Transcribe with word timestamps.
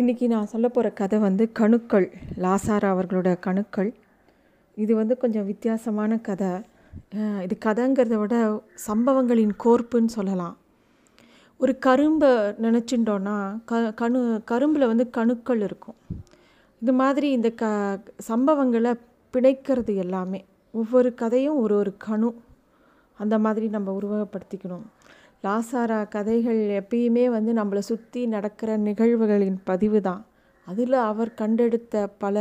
இன்றைக்கி 0.00 0.26
நான் 0.26 0.46
சொல்ல 0.46 0.68
போகிற 0.68 0.92
கதை 0.92 1.18
வந்து 1.18 1.50
கணுக்கள் 1.58 2.04
லாசாரா 2.36 2.88
அவர்களோட 2.90 3.28
கணுக்கள். 3.46 3.94
இது 4.74 4.94
வந்து 4.94 5.16
கொஞ்சம் 5.16 5.46
வித்தியாசமான 5.46 6.18
கதை. 6.18 6.50
இது 7.42 7.58
கதைங்கிறத 7.64 8.14
விட 8.14 8.62
சம்பவங்களின் 8.74 9.52
கோர்ப்புன்னு 9.64 10.04
சொல்லலாம். 10.04 10.56
ஒரு 11.58 11.78
கரும்பை 11.78 12.28
நினச்சிட்டோன்னா 12.64 13.58
க 13.64 13.80
கணு 14.00 14.20
கரும்பில் 14.50 14.86
வந்து 14.86 15.10
கணுக்கள் 15.16 15.62
இருக்கும். 15.62 15.94
இது 16.82 16.92
மாதிரி 16.92 17.30
இந்த 17.30 17.50
க 17.50 17.66
சம்பவங்களை 18.28 18.94
பிணைக்கிறது 19.32 19.96
எல்லாமே. 19.96 20.44
ஒவ்வொரு 20.72 21.14
கதையும் 21.14 21.58
ஒரு 21.58 21.76
ஒரு 21.76 21.96
கணு. 22.06 22.30
அந்த 23.18 23.38
மாதிரி 23.38 23.68
நம்ம 23.68 23.98
உருவகப்படுத்திக்கணும். 24.00 24.86
லாசாரா 25.44 25.98
கதைகள் 26.14 26.60
எப்பயுமே 26.78 27.24
வந்து 27.34 27.52
நம்மளை 27.58 27.82
சுற்றி 27.88 28.20
நடக்கிற 28.34 28.70
நிகழ்வுகளின் 28.86 29.58
பதிவு 29.68 29.98
தான். 30.06 30.22
அதில் 30.66 30.96
அவர் 31.10 31.30
கண்டெடுத்த 31.40 31.94
பல 32.22 32.36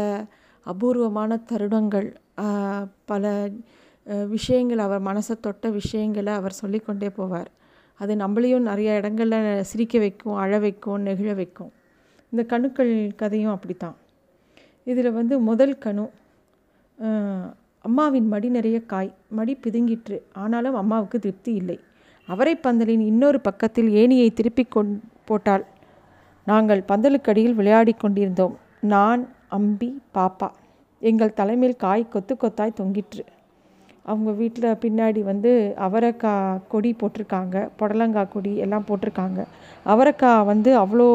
அபூர்வமான 0.65 1.37
தருணங்கள் 1.49 2.07
பல 3.11 3.23
விஷயங்கள் 4.33 4.81
அவர் 4.85 5.01
மனசை 5.09 5.35
தொட்ட 5.45 5.69
விஷயங்களை 5.77 6.33
அவர் 6.39 6.59
சொல்லிக்கொண்டே 6.61 7.09
போவார். 7.17 7.49
அது 7.99 8.13
நம்மளையும் 8.23 8.67
நிறைய 8.69 8.99
இடங்களில் 8.99 9.63
சிரிக்க 9.69 9.97
வைக்கும் 10.03 10.37
அழ 10.43 10.51
வைக்கும் 10.65 11.05
நெகிழ 11.07 11.31
வைக்கும். 11.41 11.71
இந்த 12.31 12.43
கணுக்கள் 12.51 12.93
கதையும் 13.21 13.53
அப்படித்தான். 13.55 13.97
இதில் 14.87 15.17
வந்து 15.19 15.35
முதல் 15.49 15.75
கணு 15.85 16.05
அம்மாவின் 17.85 18.27
மடி 18.33 18.47
நிறைய 18.57 18.77
காய் 18.93 19.11
மடி 19.37 19.53
பிதுங்கிற்று. 19.63 20.17
ஆனாலும் 20.43 20.77
அம்மாவுக்கு 20.81 21.17
திருப்தி 21.25 21.51
இல்லை. 21.61 21.77
அவரை 22.27 22.55
பந்தலின் 22.55 23.03
இன்னொரு 23.11 23.39
பக்கத்தில் 23.39 23.89
ஏணியை 23.89 24.33
திருப்பி 24.33 24.63
கொண் 24.63 25.01
போட்டாள். 25.25 25.65
நாங்கள் 26.45 26.83
பந்தலுக்கடியில் 26.87 27.53
விளையாடி 27.53 27.93
கொண்டிருந்தோம். 27.93 28.55
நான் 28.79 29.29
அம்பி 29.47 30.01
பாப்பா. 30.13 30.49
எங்கள் 30.99 31.33
தலைமையில் 31.33 31.77
காய் 31.77 32.09
கொத்து 32.09 32.35
கொத்தாய் 32.35 32.77
தொங்கிற்று. 32.81 33.23
அவங்க 34.03 34.31
வீட்டில் 34.31 34.77
பின்னாடி 34.81 35.21
வந்து 35.23 35.73
அவரைக்காய் 35.77 36.61
கொடி 36.67 36.95
போட்டிருக்காங்க. 36.99 37.69
புடலங்காய் 37.79 38.33
கொடி 38.33 38.57
எல்லாம் 38.57 38.85
போட்டிருக்காங்க. 38.87 39.45
அவரைக்காய் 39.85 40.45
வந்து 40.45 40.79
அவ்வளோ 40.79 41.07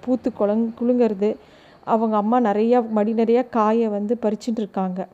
பூத்து 0.00 0.32
குலங் 0.40 0.66
குலுங்கிறது. 0.80 1.36
அவங்க 1.84 2.16
அம்மா 2.16 2.40
நிறையா 2.40 2.88
மடி 2.88 3.12
நிறையா 3.12 3.48
காயை 3.50 3.88
வந்து 3.88 4.18
பறிச்சுட்டு 4.22 4.62
இருக்காங்க. 4.64 5.08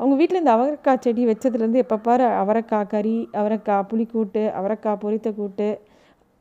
அவங்க 0.00 0.14
வீட்டில் 0.16 0.38
இந்த 0.38 0.52
அவரைக்காய் 0.56 1.00
செடி 1.00 1.26
வச்சதுலேருந்து 1.26 1.76
எப்போ 1.76 1.96
பாரு 1.98 2.24
அவரைக்காய் 2.42 2.86
கறி 2.86 3.16
அவரைக்காய் 3.32 3.88
புளிக்கூட்டு 3.90 4.42
அவரைக்காய் 4.58 5.02
பொரித்த 5.02 5.34
கூட்டு 5.34 5.68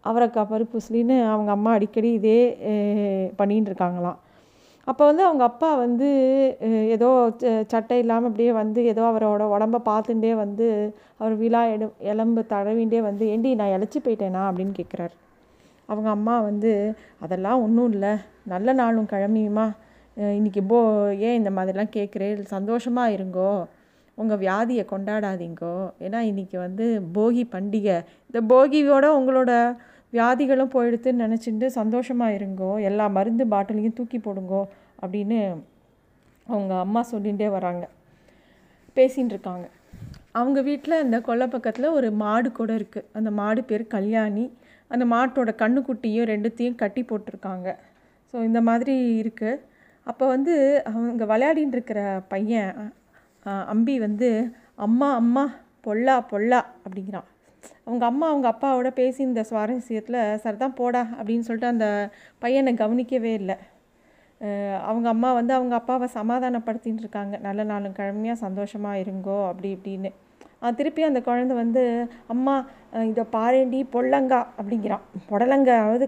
அவரைக்காய் 0.04 0.50
பருப்பு 0.50 0.78
சிலின்னு 0.86 1.26
அவங்க 1.26 1.52
அம்மா 1.52 1.72
அடிக்கடி 1.72 2.14
இதே 2.14 2.40
பண்ணின்னு 3.38 3.70
இருக்காங்களாம். 3.72 4.18
அப்போ 4.88 5.06
வந்து 5.06 5.24
அவங்க 5.24 5.44
அப்பா 5.44 5.76
வந்து 5.76 6.08
ஏதோ 6.90 7.10
ச- 7.42 7.64
சட்டை 7.68 8.00
இல்லாமல் 8.00 8.30
அப்படியே 8.30 8.52
வந்து 8.52 8.86
ஏதோ 8.86 9.02
அவரோட 9.04 9.44
உடம்ப 9.54 9.82
பார்த்துட்டே 9.86 10.32
வந்து 10.36 10.68
அவர் 11.18 11.36
விழா 11.36 11.62
எடு 11.66 11.86
எலும்பு 12.04 12.42
தடவிண்டே 12.50 13.00
வந்து 13.02 13.28
ஏண்டி 13.28 13.56
நான் 13.56 13.74
இழைச்சி 13.76 14.00
போயிட்டேனா? 14.04 14.42
அப்படின்னு 14.50 14.74
கேட்குறாரு 14.80 15.16
அவங்க 15.90 16.10
அம்மா 16.10 16.40
வந்து 16.40 16.72
அதெல்லாம் 17.20 17.62
ஒன்றும் 17.62 17.92
இல்லை. 17.92 18.12
நல்ல 18.46 18.74
நாளும் 18.74 19.10
கிழமையுமா? 19.12 19.66
இன்றைக்கி 20.18 20.62
போ 20.72 20.80
ஏன் 21.28 21.38
இந்த 21.38 21.52
மாதிரிலாம் 21.58 21.94
கேட்குறேன் 21.96 22.42
சந்தோஷமாக 22.56 23.14
இருங்கோ. 23.16 23.52
உங்கள் 24.18 24.40
வியாதியை 24.44 24.84
கொண்டாடாதீங்கோ. 24.92 25.76
ஏன்னா 26.06 26.20
இன்றைக்கி 26.32 26.58
வந்து 26.58 26.86
போகி 27.16 27.44
பண்டிகை. 27.56 27.96
இந்த 28.30 28.40
போகியோட 28.52 29.06
உங்களோட 29.20 29.52
வியாதிகளும் 30.14 30.74
போயிடுத்துன்னு 30.76 31.24
நினச்சிட்டு 31.26 31.66
சந்தோஷமாக 31.80 32.36
இருங்கோ. 32.40 32.72
எல்லா 32.90 33.08
மருந்து 33.18 33.46
பாட்டிலையும் 33.54 33.98
தூக்கி 34.00 34.20
போடுங்கோ 34.20 34.62
அப்படின்னு 35.04 35.40
அவங்க 36.48 36.74
அம்மா 36.86 37.02
சொல்லிகிட்டே 37.12 37.50
வராங்க. 37.58 37.84
பேசின்னு 38.98 39.34
இருக்காங்க. 39.36 39.66
அவங்க 40.32 40.60
வீட்டில் 40.70 41.02
இந்த 41.06 41.18
கொல்லை 41.22 41.48
பக்கத்தில் 41.48 41.96
ஒரு 41.98 42.08
மாடு 42.24 42.52
கூட 42.52 42.72
இருக்குது 42.80 43.08
அந்த 43.18 43.30
மாடு 43.32 43.62
பேர் 43.64 43.88
கல்யாணி. 43.88 44.46
அந்த 44.88 45.06
மாட்டோட 45.16 45.52
கண்ணுக்குட்டியும் 45.62 46.30
ரெண்டுத்தையும் 46.34 46.82
கட்டி 46.82 47.02
போட்டிருக்காங்க. 47.04 47.70
ஸோ 48.34 48.44
இந்த 48.44 48.62
மாதிரி 48.62 48.96
இருக்குது 49.22 49.62
அப்போ 50.08 50.26
வந்து 50.36 50.54
அவங்க 50.92 51.24
விளையாடின்னு 51.32 51.76
இருக்கிற 51.78 52.00
பையன் 52.34 52.72
அம்பி 53.74 53.96
வந்து 54.08 54.30
அம்மா 54.86 55.08
அம்மா 55.22 55.44
பொல்லா 55.86 56.16
பொல்லா 56.32 56.60
அப்படிங்கிறான். 56.86 57.28
அவங்க 57.86 58.04
அம்மா 58.10 58.26
அவங்க 58.32 58.48
அப்பாவோட 58.54 58.90
பேசி 59.00 59.20
இந்த 59.30 59.42
சுவாரஸ்யத்தில் 59.50 60.20
சரிதான் 60.44 60.78
போடா 60.80 61.02
அப்படின்னு 61.18 61.46
சொல்லிட்டு 61.48 61.74
அந்த 61.74 61.88
பையனை 62.44 62.74
கவனிக்கவே 62.82 63.32
இல்லை. 63.42 63.56
அவங்க 64.90 65.08
அம்மா 65.14 65.30
வந்து 65.40 65.54
அவங்க 65.58 65.74
அப்பாவை 65.80 66.08
சமாதானப்படுத்தின்னு 66.18 67.04
இருக்காங்க. 67.04 67.36
நல்ல 67.48 67.62
நாளும் 67.72 67.98
கிழமையாக 68.00 68.44
சந்தோஷமாக 68.46 69.02
இருங்கோ 69.04 69.38
அப்படி 69.50 69.70
இப்படின்னு. 69.78 70.12
திருப்பி 70.80 71.02
அந்த 71.10 71.20
குழந்தை 71.28 71.54
வந்து 71.62 71.84
அம்மா 72.34 72.56
இதை 73.12 73.24
பாரேண்டி 73.38 73.80
பொல்லங்கா 73.96 74.40
அப்படிங்கிறான். 74.60 75.04
புடலங்காவது 75.30 76.06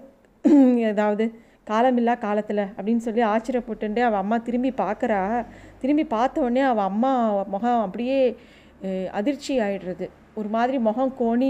ஏதாவது 0.92 1.26
காலமில்லா 1.70 2.14
காலத்தில் 2.26 2.64
அப்படின்னு 2.76 3.06
சொல்லி 3.06 3.22
ஆச்சரியப்பட்டுண்டே 3.34 4.02
அவள் 4.08 4.22
அம்மா 4.24 4.38
திரும்பி 4.48 4.72
பார்க்குறா 4.84 5.22
திரும்பி 5.82 6.06
பார்த்த 6.16 6.44
உடனே 6.46 6.64
அவள் 6.72 6.90
அம்மா 6.92 7.12
முகம் 7.54 7.84
அப்படியே 7.86 8.20
அதிர்ச்சி 9.20 9.54
ஆயிடுறது. 9.66 10.06
ஒரு 10.40 10.50
மாதிரி 10.56 10.78
முகம் 10.88 11.14
கோணி 11.20 11.50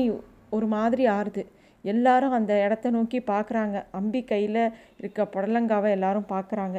ஒரு 0.55 0.67
மாதிரி 0.75 1.03
ஆறுது. 1.17 1.43
எல்லாரும் 1.83 2.35
அந்த 2.37 2.53
இடத்த 2.65 2.89
நோக்கி 2.95 3.19
பார்க்குறாங்க 3.31 3.77
அம்பி 3.99 4.21
கையில் 4.31 4.61
இருக்க 4.99 5.27
புடலங்காவை 5.33 5.89
எல்லாரும் 5.97 6.31
பார்க்குறாங்க 6.33 6.77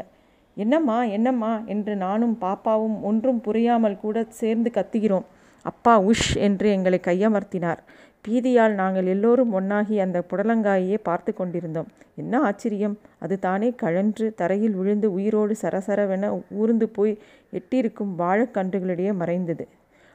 என்னம்மா 0.57 0.99
என்னம்மா? 1.17 1.53
என்று 1.73 1.93
நானும் 2.05 2.37
பாப்பாவும் 2.45 2.97
ஒன்றும் 3.09 3.41
புரியாமல் 3.47 4.03
கூட 4.05 4.19
சேர்ந்து 4.41 4.71
கத்துகிறோம். 4.77 5.27
அப்பா 5.67 5.95
உஷ் 6.07 6.29
என்று 6.47 6.67
எங்களை 6.71 6.99
கையமர்த்தினார். 7.03 7.81
பீதியால் 8.25 8.75
நாங்கள் 8.75 9.09
எல்லோரும் 9.13 9.53
ஒன்னாகி 9.59 9.97
அந்த 10.05 10.19
புடலங்காயையே 10.31 10.99
பார்த்து 11.03 11.33
கொண்டிருந்தோம். 11.35 11.89
என்ன 12.17 12.41
ஆச்சரியம்! 12.41 12.95
அது 13.19 13.35
தானே 13.39 13.69
கழன்று 13.83 14.27
தரையில் 14.41 14.77
விழுந்து 14.81 15.09
உயிரோடு 15.13 15.55
சரசரவென 15.63 16.31
ஊர்ந்து 16.63 16.89
போய் 16.89 17.13
எட்டியிருக்கும் 17.53 18.13
வாழைக்கன்றுகளிடையே 18.19 19.13
மறைந்தது. 19.15 19.67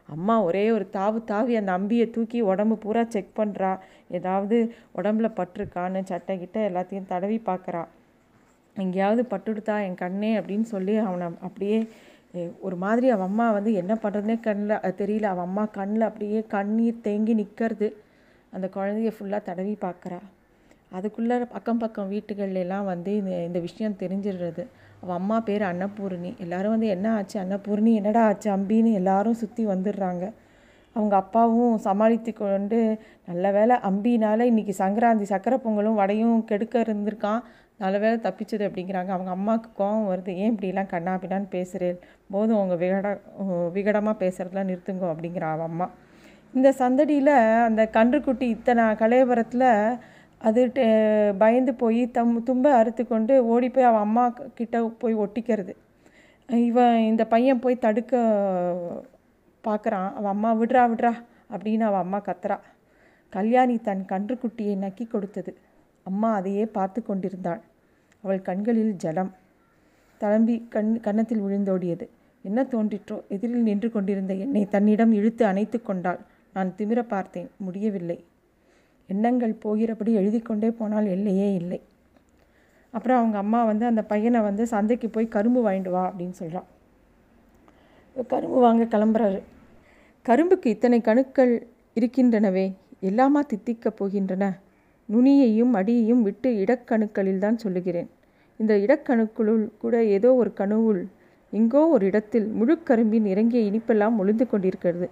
அம்மா 0.09 0.35
ஒரே 0.41 0.63
ஒரு 0.71 0.85
தாவு 0.93 1.19
தாவி 1.23 1.53
அந்த 1.55 1.71
அம்பியை 1.77 2.05
தூக்கி 2.09 2.39
உடம்பு 2.51 2.75
பூரா 2.77 3.03
செக் 3.07 3.37
பண்ணுறா 3.37 3.71
ஏதாவது 4.11 4.57
உடம்புல 4.95 5.27
பட்டிருக்கான்னு 5.37 6.01
சட்டை 6.03 6.35
கிட்ட 6.39 6.59
எல்லாத்தையும் 6.69 7.09
தடவி 7.11 7.37
பார்க்குறா. 7.45 7.83
எங்கேயாவது 8.75 9.23
பட்டுடுத்தா 9.31 9.75
என் 9.85 10.01
கண்ணே 10.03 10.31
அப்படின்னு 10.39 10.67
சொல்லி 10.73 10.93
அவனை 11.05 11.25
அப்படியே 11.47 11.77
ஒரு 12.59 12.75
மாதிரி 12.75 13.09
அவன் 13.09 13.27
அம்மா 13.27 13.51
வந்து 13.51 13.73
என்ன 13.73 13.93
பண்ணுறதுனே 14.03 14.39
கண்ணில் 14.39 14.93
தெரியல. 15.01 15.21
அவன் 15.23 15.45
அம்மா 15.45 15.65
கண்ணில் 15.65 16.01
அப்படியே 16.01 16.41
கண்ணீர் 16.47 17.01
தேங்கி 17.01 17.33
நிற்கிறது 17.33 17.89
அந்த 18.53 18.69
குழந்தைய 18.75 19.11
ஃபுல்லாக 19.17 19.41
தடவி 19.43 19.77
பார்க்குறா 19.81 20.19
அதுக்குள்ளே 20.91 21.35
அக்கம் 21.51 21.77
பக்கம் 21.77 22.11
வீட்டுகள்லாம் 22.11 22.85
வந்து 22.85 23.15
இந்த 23.15 23.43
இந்த 23.43 23.59
விஷயம் 23.59 23.99
தெரிஞ்சிடுறது. 23.99 24.63
அவன் 25.01 25.15
அம்மா 25.15 25.39
பேர் 25.39 25.61
அன்னபூர்ணி. 25.61 26.31
எல்லாரும் 26.37 26.71
வந்து 26.71 26.87
என்ன 26.87 27.07
ஆச்சு? 27.13 27.39
அன்னபூரணி 27.39 27.93
என்னடா 27.93 28.23
ஆச்சு? 28.25 28.49
அம்பின்னு 28.55 28.91
எல்லாரும் 28.93 29.33
சுற்றி 29.33 29.67
வந்துடுறாங்க. 29.67 30.25
அவங்க 30.93 31.15
அப்பாவும் 31.15 31.77
சமாளித்து 31.77 32.33
கொண்டு 32.33 32.99
நல்ல 33.25 33.51
வேளை 33.51 33.75
அம்பினால் 33.89 34.49
இன்றைக்கி 34.51 34.73
சங்கராந்தி 34.77 35.25
சக்கரை 35.33 35.57
பொங்கலும் 35.65 35.93
வடையும் 35.93 36.45
கெடுக்க 36.45 36.81
இருந்திருக்கான். 36.81 37.41
நல்ல 37.83 37.95
வேலை 38.03 38.17
தப்பிச்சது 38.25 38.63
அப்படிங்கிறாங்க. 38.67 39.11
அவங்க 39.15 39.31
அம்மாவுக்கு 39.37 39.69
கோவம் 39.79 40.07
வருது. 40.11 40.31
ஏன் 40.41 40.51
இப்படிலாம் 40.53 40.91
கண்ணா 40.93 41.13
பின்னான்னு 41.23 41.49
பேசுகிறேன் 41.57 41.99
போதும் 42.33 42.59
அவங்க 42.59 42.75
விகட 42.83 43.07
விகடமாக 43.77 44.15
பேசுகிறதெல்லாம் 44.23 44.69
நிறுத்துங்கோ 44.71 45.07
அப்படிங்கிற 45.13 45.45
அவன் 45.55 45.69
அம்மா. 45.71 45.87
இந்த 46.57 46.69
சந்தடியில் 46.81 47.33
அந்த 47.67 47.81
கன்றுக்குட்டி 47.97 48.47
இத்தனை 48.55 48.85
கலையபுரத்தில் 49.01 49.69
அது 50.47 50.61
பயந்து 51.41 51.73
போய் 51.81 52.01
தம் 52.17 52.35
தும்ப 52.49 52.67
அறுத்து 52.79 53.03
கொண்டு 53.07 53.33
ஓடி 53.53 53.67
போய் 53.69 53.89
அவன் 53.89 54.05
அம்மா 54.07 54.23
கிட்ட 54.59 54.77
போய் 55.01 55.15
ஒட்டிக்கிறது. 55.23 55.73
இவன் 56.69 56.95
இந்த 57.09 57.23
பையன் 57.33 57.63
போய் 57.63 57.83
தடுக்க 57.85 58.13
பார்க்குறான் 59.63 60.09
அவன் 60.17 60.33
அம்மா 60.35 60.51
விட்றா 60.61 60.83
விட்றா 60.91 61.13
அப்படின்னு 61.53 61.85
அவன் 61.89 62.03
அம்மா 62.05 62.19
கத்துறா. 62.29 62.57
கல்யாணி 63.33 63.75
தன் 63.87 64.03
கன்றுக்குட்டியை 64.13 64.75
நக்கி 64.85 65.05
கொடுத்தது. 65.07 65.51
அம்மா 66.09 66.29
அதையே 66.39 66.63
பார்த்து 66.77 66.99
கொண்டிருந்தாள் 67.09 67.61
அவள் 68.23 68.41
கண்களில் 68.41 68.93
ஜலம். 68.93 69.35
தளம்பி 70.17 70.65
கண் 70.69 70.99
கன்னத்தில் 70.99 71.41
விழுந்தோடியது. 71.41 72.07
என்ன 72.41 72.63
தோன்றிற்றோ? 72.63 73.27
எதிரில் 73.27 73.61
நின்று 73.61 73.91
கொண்டிருந்த 73.91 74.33
என்னை 74.33 74.65
தன்னிடம் 74.65 75.11
இழுத்து 75.11 75.45
அணைத்து 75.45 75.81
கொண்டாள். 75.81 76.19
நான் 76.53 76.73
திமிர 76.77 77.01
பார்த்தேன். 77.01 77.49
முடியவில்லை. 77.57 78.23
எண்ணங்கள் 79.07 79.53
போகிறபடி 79.53 80.13
எழுதி 80.13 80.39
கொண்டே 80.39 80.71
போனால் 80.71 81.05
எல்லையே 81.05 81.53
இல்லை. 81.53 81.81
அப்புறம் 82.91 83.17
அவங்க 83.17 83.37
அம்மா 83.37 83.65
வந்து 83.65 83.85
அந்த 83.85 84.03
பையனை 84.03 84.41
வந்து 84.41 84.67
சந்தைக்கு 84.67 85.09
போய் 85.09 85.27
கரும்பு 85.27 85.69
வாங்கிட்டு 85.69 85.89
வா 85.89 86.13
அப்படின்னு 86.13 86.29
சொல்கிறான் 86.29 86.65
கரும்பு 88.27 88.59
வாங்க 88.59 88.83
கிளம்புறாரு. 88.83 89.41
கரும்புக்கு 90.25 90.67
இத்தனை 90.67 91.01
கணுக்கள் 91.01 91.67
இருக்கின்றனவே. 91.99 92.73
எல்லாமா 93.01 93.39
தித்திக்கப் 93.47 93.95
போகின்றன? 93.99 94.57
நுனியையும் 95.13 95.73
அடியையும் 95.79 96.21
விட்டு 96.27 96.49
இடக்கணுக்களில் 96.63 97.43
தான் 97.45 97.57
சொல்லுகிறேன். 97.63 98.09
இந்த 98.59 98.73
இடக்கணுக்களுள் 98.85 99.63
கூட 99.83 99.95
ஏதோ 100.17 100.29
ஒரு 100.41 100.51
கணுவுள் 100.61 101.01
எங்கோ 101.53 101.81
ஒரு 101.95 102.03
இடத்தில் 102.11 102.47
முழுக்கரும்பின் 102.59 103.25
இறங்கிய 103.33 103.61
இனிப்பெல்லாம் 103.69 104.17
ஒளிந்து 104.21 104.45
கொண்டிருக்கிறது. 104.51 105.07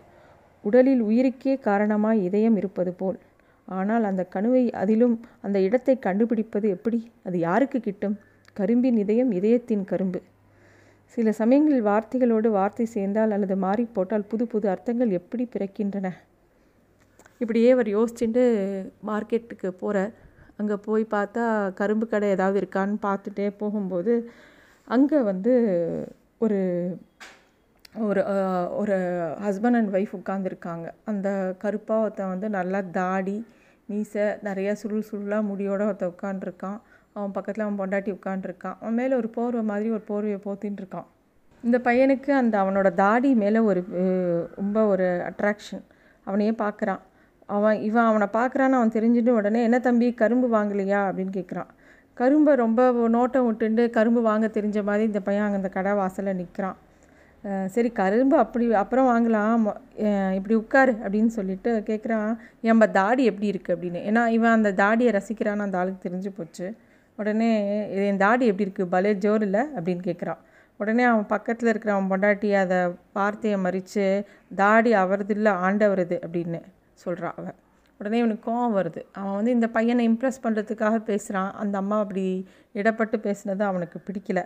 உடலில் 0.64 1.02
உயிருக்கே 1.10 1.54
காரணமாய் 1.68 2.20
இதயம் 2.28 2.58
இருப்பது 2.62 2.92
போல். 2.94 3.18
ஆனால் 3.68 4.04
அந்த 4.10 4.22
கணுவை 4.36 4.64
அதிலும் 4.82 5.16
அந்த 5.46 5.58
இடத்தை 5.68 5.96
கண்டுபிடிப்பது 6.08 6.68
எப்படி? 6.76 7.00
அது 7.28 7.38
யாருக்கு 7.48 7.80
கிட்டும்? 7.88 8.16
கரும்பின் 8.56 8.98
இதயம் 9.04 9.32
இதயத்தின் 9.40 9.84
கரும்பு. 9.92 10.20
சில 11.18 11.32
சமயங்களில் 11.42 11.88
வார்த்தைகளோடு 11.90 12.50
வார்த்தை 12.58 12.86
சேர்ந்தால் 12.96 13.34
அல்லது 13.36 13.56
மாறி 13.66 13.84
போட்டால் 13.96 14.28
புது 14.32 14.46
புது 14.54 14.68
அர்த்தங்கள் 14.74 15.12
எப்படி 15.20 15.44
பிறக்கின்றன? 15.54 16.08
இப்படியே 17.42 17.70
அவர் 17.76 17.90
யோசிச்சுட்டு 17.98 18.44
மார்க்கெட்டுக்கு 19.10 19.70
போகிறார் 19.84 20.12
அங்கே 20.60 20.76
போய் 20.88 21.04
பார்த்தா 21.16 21.44
கரும்பு 21.74 22.06
கடை 22.08 22.30
ஏதாவது 22.30 22.58
இருக்கான்னு 22.62 22.98
பார்த்துட்டே 23.08 23.48
போகும்போது 23.62 24.14
அங்கே 24.88 25.20
வந்து 25.32 25.54
ஒரு 26.46 26.60
ஒரு 28.08 28.22
ஒரு 28.80 28.96
ஹஸ்பண்ட் 29.46 29.78
அண்ட் 29.78 29.94
ஒய்ஃப் 29.96 30.18
உட்காந்துருக்காங்க 30.18 30.88
அந்த 31.12 31.28
கருப்பாக 31.64 32.04
ஒருத்தன் 32.06 32.34
வந்து 32.34 32.50
நல்லா 32.50 32.80
தாடி 32.92 33.38
மீசை 33.90 34.26
நிறையா 34.48 34.74
சுருள் 34.82 35.08
சுருளாக 35.10 35.50
முடியோட 35.52 35.82
ஒருத்தன் 35.90 36.14
உட்காந்துருக்கான் 36.16 36.80
அவன் 37.16 37.32
பக்கத்தில் 37.32 37.66
அவன் 37.66 37.80
பொண்டாட்டி 37.80 38.12
உட்காந்துருக்கான் 38.18 38.78
அவன் 38.82 38.94
மேலே 38.94 39.14
ஒரு 39.16 39.30
போர்வை 39.38 39.64
மாதிரி 39.72 39.90
ஒரு 39.90 40.04
போர்வையை 40.10 40.40
போத்தின்னு 40.48 40.82
இருக்கான். 40.82 41.08
இந்த 41.64 41.78
பையனுக்கு 41.88 42.32
அந்த 42.42 42.56
அவனோட 42.64 42.90
தாடி 42.94 43.30
மேலே 43.44 43.60
ஒரு 43.70 43.82
ரொம்ப 44.60 44.86
ஒரு 44.86 45.08
அட்ராக்ஷன் 45.30 45.84
அவனையே 46.28 46.54
பார்க்குறான். 46.64 47.02
அவன் 47.56 47.78
இவன் 47.88 48.08
அவனை 48.10 48.28
பார்க்குறான்னு 48.38 48.78
அவன் 48.80 48.96
தெரிஞ்சுட்டு 48.98 49.32
உடனே 49.40 49.62
என்ன 49.68 49.78
தம்பி 49.88 50.08
கரும்பு 50.22 50.48
வாங்கலையா? 50.56 51.00
அப்படின்னு 51.10 51.34
கேட்குறான். 51.40 51.70
கரும்பை 52.20 52.54
ரொம்ப 52.64 52.82
நோட்டம் 53.16 53.48
விட்டுண்டு 53.48 53.84
கரும்பு 53.98 54.22
வாங்க 54.30 54.48
தெரிஞ்ச 54.58 54.80
மாதிரி 54.90 55.04
இந்த 55.10 55.20
பையன் 55.28 55.46
அங்கே 55.46 55.60
அந்த 55.62 55.70
கடை 55.78 55.92
வாசலில் 56.00 56.40
நிற்கிறான் 56.42 56.78
சரி 57.74 57.90
கரும்பு 58.00 58.36
அப்படி 58.44 58.66
அப்புறம் 58.82 59.08
வாங்கலாம். 59.10 59.62
இப்படி 60.38 60.56
உட்காரு 60.62 60.94
அப்படின்னு 61.04 61.32
சொல்லிட்டு 61.36 61.72
கேட்குறான். 61.90 62.32
எம்ப 62.72 62.88
தாடி 62.98 63.24
எப்படி 63.30 63.48
இருக்குது 63.52 63.76
அப்படின்னு. 63.76 64.00
ஏன்னா 64.10 64.22
இவன் 64.38 64.56
அந்த 64.58 64.72
தாடியை 64.82 65.12
ரசிக்கிறான்னு 65.18 65.66
அந்த 65.68 65.80
ஆளுக்கு 65.82 66.04
தெரிஞ்சு 66.08 66.32
போச்சு. 66.38 66.68
உடனே 67.20 67.50
என் 68.08 68.22
தாடி 68.24 68.46
எப்படி 68.52 68.68
இருக்குது 68.68 68.94
பலே 68.96 69.14
ஜோர் 69.26 69.46
இல்லை? 69.48 69.64
அப்படின்னு 69.78 70.04
கேட்குறான். 70.10 70.42
உடனே 70.82 71.04
அவன் 71.12 71.26
பக்கத்தில் 71.36 71.72
இருக்கிற 71.72 71.94
அவன் 71.96 72.10
பொண்டாட்டி 72.12 72.50
அதை 72.64 72.80
வார்த்தையை 73.18 73.58
மறித்து 73.66 74.06
தாடி 74.62 74.94
அவரது 75.04 75.34
இல்லை 75.38 75.54
ஆண்டவரது 75.68 76.18
அப்படின்னு. 76.28 76.62
சொல்கிறா 77.06 77.30
அவன் 77.40 77.58
உடனே 78.00 78.18
இவனுக்கு 78.22 78.44
கோவம் 78.50 78.76
வருது. 78.80 79.02
அவன் 79.20 79.36
வந்து 79.38 79.52
இந்த 79.52 79.68
பையனை 79.68 80.04
இம்ப்ரெஸ் 80.10 80.44
பண்ணுறதுக்காக 80.44 80.98
பேசுகிறான் 81.10 81.52
அந்த 81.62 81.76
அம்மா 81.78 81.98
அப்படி 82.04 82.26
இடப்பட்டு 82.80 83.18
பேசினது 83.26 83.64
அவனுக்கு 83.72 83.98
பிடிக்கல. 84.08 84.42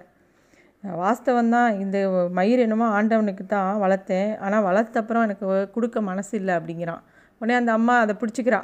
வாஸ்தவம் 0.83 1.51
தான். 1.55 1.69
இந்த 1.83 1.97
மயிர் 2.37 2.63
என்னமோ 2.65 2.87
ஆண்டவனுக்கு 2.97 3.43
தான் 3.45 3.69
வளர்த்தேன். 3.83 4.31
ஆனால் 4.45 4.65
வளர்த்த 4.69 5.01
அப்புறம் 5.01 5.25
எனக்கு 5.27 5.45
கொடுக்க 5.75 6.01
மனசு 6.11 6.33
இல்லை 6.39 6.53
அப்படிங்கிறான். 6.59 7.03
உடனே 7.41 7.55
அந்த 7.59 7.71
அம்மா 7.71 7.95
அதை 8.05 8.15
பிடிச்சிக்கிறா. 8.21 8.61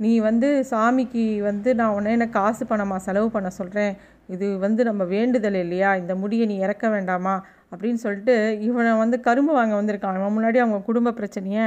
நீ 0.00 0.12
வந்து 0.28 0.48
சாமிக்கு 0.70 1.24
வந்து 1.48 1.70
நான் 1.80 1.94
உடனே 1.96 2.14
எனக்கு 2.18 2.38
காசு 2.38 2.62
பணமாக 2.70 3.00
செலவு 3.06 3.28
பண்ண 3.34 3.48
சொல்கிறேன் 3.58 3.92
இது 4.34 4.46
வந்து 4.58 4.82
நம்ம 4.88 5.02
வேண்டுதல் 5.16 5.58
இல்லையா? 5.64 5.90
இந்த 6.02 6.12
முடியை 6.22 6.44
நீ 6.52 6.56
இறக்க 6.66 6.88
வேண்டாமா? 6.94 7.34
அப்படின்னு 7.72 8.00
சொல்லிட்டு 8.04 8.34
இவனை 8.68 8.92
வந்து 9.02 9.16
கரும்பு 9.20 9.52
வாங்க 9.58 9.74
வந்திருக்கான். 9.80 10.18
அவன் 10.20 10.36
முன்னாடி 10.36 10.58
அவங்க 10.62 10.78
குடும்ப 10.88 11.14
பிரச்சனையை 11.20 11.66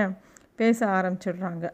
பேச 0.57 0.79
ஆரம்பிச்சிடுறாங்க. 0.97 1.65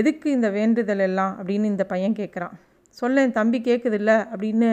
எதுக்கு 0.00 0.26
இந்த 0.30 0.48
வேண்டுதல் 0.50 1.04
எல்லாம்? 1.08 1.34
அப்படின்னு 1.38 1.72
இந்த 1.74 1.84
பையன் 1.92 2.18
கேட்குறான் 2.18 2.54
சொல்ல 2.98 3.22
என் 3.26 3.38
தம்பி 3.38 3.58
கேட்குதில்ல 3.60 4.12
அப்படின்னு 4.34 4.70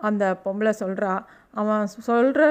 அந்த 0.00 0.24
பொம்பளை 0.44 0.72
சொல்கிறா 0.80 1.12
அவன் 1.60 1.86
சொல்கிற 2.08 2.42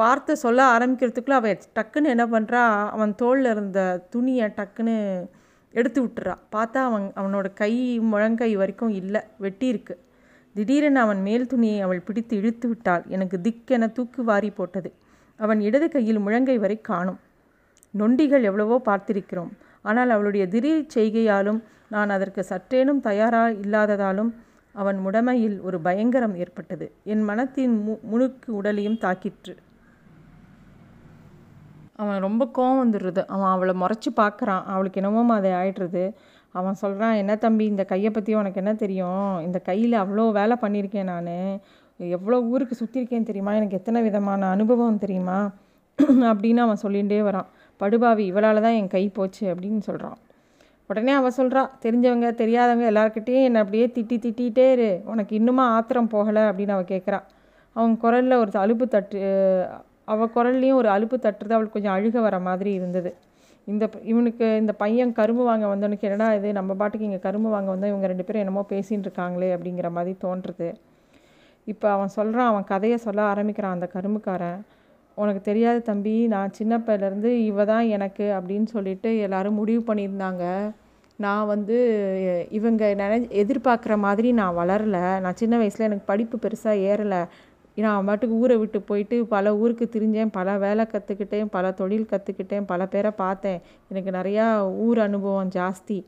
வார்த்தை 0.00 0.34
சொல்ல 0.34 0.60
ஆரம்பிக்கிறதுக்குள்ளே 0.74 1.36
அவன் 1.40 1.64
டக்குன்னு 1.78 2.12
என்ன 2.14 2.24
பண்ணுறா 2.26 2.62
அவன் 2.88 3.12
தோளில் 3.14 3.50
இருந்த 3.50 3.80
துணியை 4.10 4.46
டக்குன்னு 4.58 4.94
எடுத்து 5.74 6.00
விட்டுறா. 6.04 6.34
பார்த்தா 6.52 6.80
அவன் 6.88 7.06
அவனோட 7.20 7.46
கை 7.54 7.72
முழங்கை 8.12 8.50
வரைக்கும் 8.56 8.92
இல்லை 9.00 9.20
வெட்டியிருக்கு 9.40 9.94
திடீரென 10.54 11.00
அவன் 11.00 11.22
மேல் 11.22 11.46
துணியை 11.46 11.78
அவள் 11.80 12.00
பிடித்து 12.00 12.34
இழுத்து 12.36 12.66
விட்டாள். 12.68 13.04
எனக்கு 13.08 13.36
திக்கென 13.42 13.92
தூக்கு 13.92 14.20
வாரி 14.24 14.50
போட்டது. 14.50 14.90
அவன் 15.40 15.60
இடது 15.60 15.86
கையில் 15.88 16.24
முழங்கை 16.26 16.56
வரை 16.58 16.76
காணும். 16.80 17.20
நொண்டிகள் 17.94 18.42
எவ்வளவோ 18.42 18.82
பார்த்திருக்கிறோம். 18.84 19.52
ஆனால் 19.82 20.10
அவளுடைய 20.10 20.46
திடீர் 20.48 20.86
செய்கையாலும் 20.94 21.62
நான் 21.88 22.10
அதற்கு 22.10 22.44
சற்றேனும் 22.48 23.00
தயாராக 23.00 23.52
இல்லாததாலும் 23.52 24.34
அவன் 24.72 24.98
முடமையில் 25.06 25.60
ஒரு 25.60 25.80
பயங்கரம் 25.80 26.34
ஏற்பட்டது. 26.34 26.92
என் 27.04 27.22
மனத்தின் 27.22 27.82
மு 27.82 27.96
முழுக்கு 28.12 28.50
உடலையும் 28.50 28.98
தாக்கிற்று. 28.98 29.56
அவன் 31.96 32.18
ரொம்ப 32.18 32.50
கோவம் 32.54 32.80
வந்துடுறது. 32.84 33.26
அவன் 33.26 33.50
அவளை 33.50 33.74
முறைச்சி 33.74 34.10
பார்க்குறான். 34.16 34.64
அவளுக்கு 34.64 35.00
என்னமோ 35.00 35.34
அதை 35.34 35.50
ஆயிடுறது. 35.50 36.12
அவன் 36.52 36.74
சொல்கிறான் 36.74 37.14
என்ன 37.14 37.36
தம்பி 37.36 37.64
இந்த 37.64 37.84
கையை 37.84 38.10
பற்றி 38.10 38.34
உனக்கு 38.34 38.60
என்ன 38.60 38.74
தெரியும்? 38.74 39.40
இந்த 39.40 39.58
கையில் 39.58 39.92
அவ்வளோ 39.92 40.32
வேலை 40.32 40.56
பண்ணியிருக்கேன் 40.60 41.04
நான். 41.04 41.60
எவ்வளோ 41.98 42.40
ஊருக்கு 42.40 42.76
சுற்றிருக்கேன் 42.76 43.22
தெரியுமா? 43.22 43.54
எனக்கு 43.54 43.76
எத்தனை 43.76 44.02
விதமான 44.02 44.48
அனுபவம் 44.48 44.98
தெரியுமா? 44.98 45.50
அப்படின்னு 46.32 46.56
அவன் 46.56 46.82
சொல்லிகிட்டே 46.82 47.20
வரான். 47.22 47.46
படுபாவி 47.80 48.24
இவளால் 48.30 48.64
தான் 48.66 48.76
என் 48.80 48.92
கை 48.96 49.04
போச்சு 49.18 49.44
அப்படின்னு 49.52 49.82
சொல்கிறான் 49.88 50.18
உடனே 50.90 51.12
அவள் 51.18 51.36
சொல்கிறா 51.38 51.62
தெரிஞ்சவங்க 51.84 52.28
தெரியாதவங்க 52.40 52.86
எல்லாருக்கிட்டேயும் 52.92 53.46
என்னை 53.48 53.60
அப்படியே 53.64 53.86
திட்டி 53.96 54.16
திட்டிகிட்டே 54.24 54.66
இரு. 54.74 54.88
உனக்கு 55.12 55.32
இன்னுமா 55.40 55.64
ஆத்திரம் 55.76 56.10
போகலை 56.14 56.42
அப்படின்னு 56.50 56.74
அவள் 56.76 56.90
கேட்குறா 56.94 57.20
அவங்க 57.76 57.94
குரலில் 58.04 58.40
ஒரு 58.42 58.50
அலுப்பு 58.64 58.86
தட்டு 58.94 59.20
அவள் 60.12 60.32
குரல்லையும் 60.34 60.78
ஒரு 60.80 60.88
அலுப்பு 60.94 61.16
தட்டுறது 61.26 61.54
அவளுக்கு 61.56 61.76
கொஞ்சம் 61.76 61.94
அழுக 61.96 62.16
வர 62.26 62.36
மாதிரி 62.48 62.70
இருந்தது. 62.78 63.10
இந்த 63.66 63.84
இவனுக்கு 64.12 64.46
இந்த 64.62 64.72
பையன் 64.82 65.12
கரும்பு 65.18 65.44
வாங்க 65.48 65.66
வந்தவனுக்கு 65.72 66.06
என்னடா 66.08 66.28
இது? 66.38 66.48
நம்ம 66.58 66.74
பாட்டுக்கு 66.80 67.08
இங்கே 67.08 67.20
கரும்பு 67.26 67.50
வாங்க 67.54 67.68
வந்தால் 67.72 67.92
இவங்க 67.92 68.06
ரெண்டு 68.12 68.26
பேரும் 68.26 68.42
என்னமோ 68.44 68.64
பேசின்னு 68.72 69.06
இருக்காங்களே 69.08 69.50
அப்படிங்கிற 69.56 69.90
மாதிரி 69.96 70.12
தோன்றுறது 70.24 70.68
இப்போ 71.66 71.86
அவன் 71.96 72.14
சொல்கிறான் 72.18 72.50
அவன் 72.52 72.70
கதையை 72.72 72.98
சொல்ல 73.06 73.20
ஆரம்பிக்கிறான் 73.32 73.74
அந்த 73.76 73.86
கரும்புக்காரன். 73.94 74.58
உனக்கு 75.14 75.40
தெரியாது 75.40 75.82
தம்பி 75.82 76.14
நான் 76.26 76.54
சின்னப்பையிலேருந்து 76.58 77.30
இவ 77.50 77.64
தான் 77.64 77.86
எனக்கு 77.86 78.24
அப்படின்னு 78.36 78.64
சொல்லிட்டு 78.64 79.10
எல்லோரும் 79.18 79.54
முடிவு 79.54 79.82
பண்ணியிருந்தாங்க. 79.88 80.44
நான் 81.18 81.46
வந்து 81.46 81.76
இவங்க 82.50 82.94
நினை 82.94 83.16
எதிர்பார்க்குற 83.42 83.96
மாதிரி 83.96 84.32
நான் 84.32 84.56
வளரலை. 84.56 85.04
நான் 85.20 85.40
சின்ன 85.42 85.56
வயசில் 85.56 85.86
எனக்கு 85.86 86.06
படிப்பு 86.06 86.38
பெருசாக 86.38 86.82
ஏறலை. 86.90 87.22
நான் 87.76 88.04
பாட்டுக்கு 88.04 88.34
ஊரை 88.34 88.56
விட்டு 88.56 88.80
போயிட்டு 88.80 89.16
பல 89.26 89.56
ஊருக்கு 89.56 89.86
திரிஞ்சேன் 89.92 90.32
பல 90.32 90.58
வேலை 90.58 90.84
கற்றுக்கிட்டேன் 90.92 91.48
பல 91.50 91.72
தொழில் 91.72 92.10
கற்றுக்கிட்டேன் 92.10 92.66
பல 92.66 92.86
பேரை 92.86 93.10
பார்த்தேன். 93.16 93.60
எனக்கு 93.88 94.10
நிறையா 94.10 94.46
ஊர் 94.86 94.98
அனுபவம் 94.98 95.48
ஜாஸ்தி. 95.48 95.98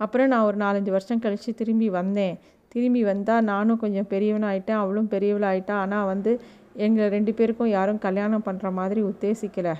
அப்புறம் 0.00 0.28
நான் 0.28 0.44
ஒரு 0.44 0.56
நாலஞ்சு 0.56 0.90
வருஷம் 0.90 1.18
கழித்து 1.18 1.54
திரும்பி 1.54 1.88
வந்தேன். 1.90 2.38
திரும்பி 2.68 3.02
வந்தால் 3.04 3.44
நானும் 3.44 3.78
கொஞ்சம் 3.78 4.08
பெரியவனாகிட்டேன் 4.10 4.80
அவளும் 4.82 5.08
பெரியவளாயிட்டா. 5.10 5.76
ஆனால் 5.84 6.06
வந்து 6.06 6.32
எங்கள் 6.86 7.12
ரெண்டு 7.14 7.32
பேருக்கும் 7.38 7.70
யாரும் 7.76 8.02
கல்யாணம் 8.06 8.44
பண்ணுற 8.48 8.68
மாதிரி 8.78 9.00
உத்தேசிக்கலை. 9.10 9.74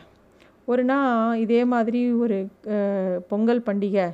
ஒரு 0.71 0.83
நாள் 0.91 1.41
இதே 1.43 1.61
மாதிரி 1.73 2.01
ஒரு 2.25 2.39
பொங்கல் 3.31 3.67
பண்டிகை. 3.69 4.07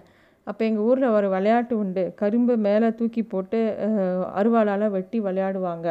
அப்போ 0.47 0.62
எங்கள் 0.69 0.87
ஊரில் 0.88 1.14
ஒரு 1.17 1.29
விளையாட்டு 1.35 1.75
உண்டு. 1.83 2.03
கரும்பு 2.21 2.55
மேலே 2.67 2.88
தூக்கி 2.99 3.23
போட்டு 3.33 3.61
அருவாளால் 4.41 4.93
வெட்டி 4.97 5.21
விளையாடுவாங்க. 5.26 5.88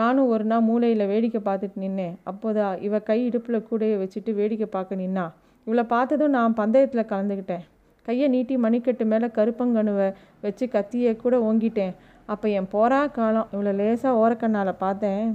நானும் 0.00 0.30
ஒரு 0.34 0.44
நாள் 0.50 0.66
மூளையில் 0.68 1.10
வேடிக்கை 1.12 1.40
பார்த்துட்டு 1.46 1.82
நின்னேன். 1.84 2.14
அப்போதா 2.30 2.66
இவ 2.86 2.98
கை 3.08 3.18
இடுப்பில் 3.28 3.66
கூடையை 3.68 3.96
வச்சுட்டு 4.02 4.32
வேடிக்கை 4.40 4.68
பார்க்க 4.76 5.02
நின்னா. 5.02 5.24
இவளை 5.66 5.84
பார்த்ததும் 5.94 6.34
நான் 6.36 6.58
பந்தயத்தில் 6.60 7.10
கலந்துக்கிட்டேன் 7.12 7.64
கையை 8.06 8.28
நீட்டி 8.34 8.54
மணிக்கட்டு 8.64 9.04
மேலே 9.10 9.26
கருப்பங்கணுவை 9.38 10.06
வச்சு 10.44 10.64
கத்தியை 10.68 11.12
கூட 11.16 11.34
ஓங்கிட்டேன். 11.48 11.92
அப்போ 12.32 12.46
என் 12.58 12.70
போரா 12.74 13.00
காலம் 13.18 13.50
இவ்வளோ 13.54 13.72
லேசாக 13.80 14.20
ஓரக்கண்ணால் 14.22 14.80
பார்த்தேன். 14.84 15.26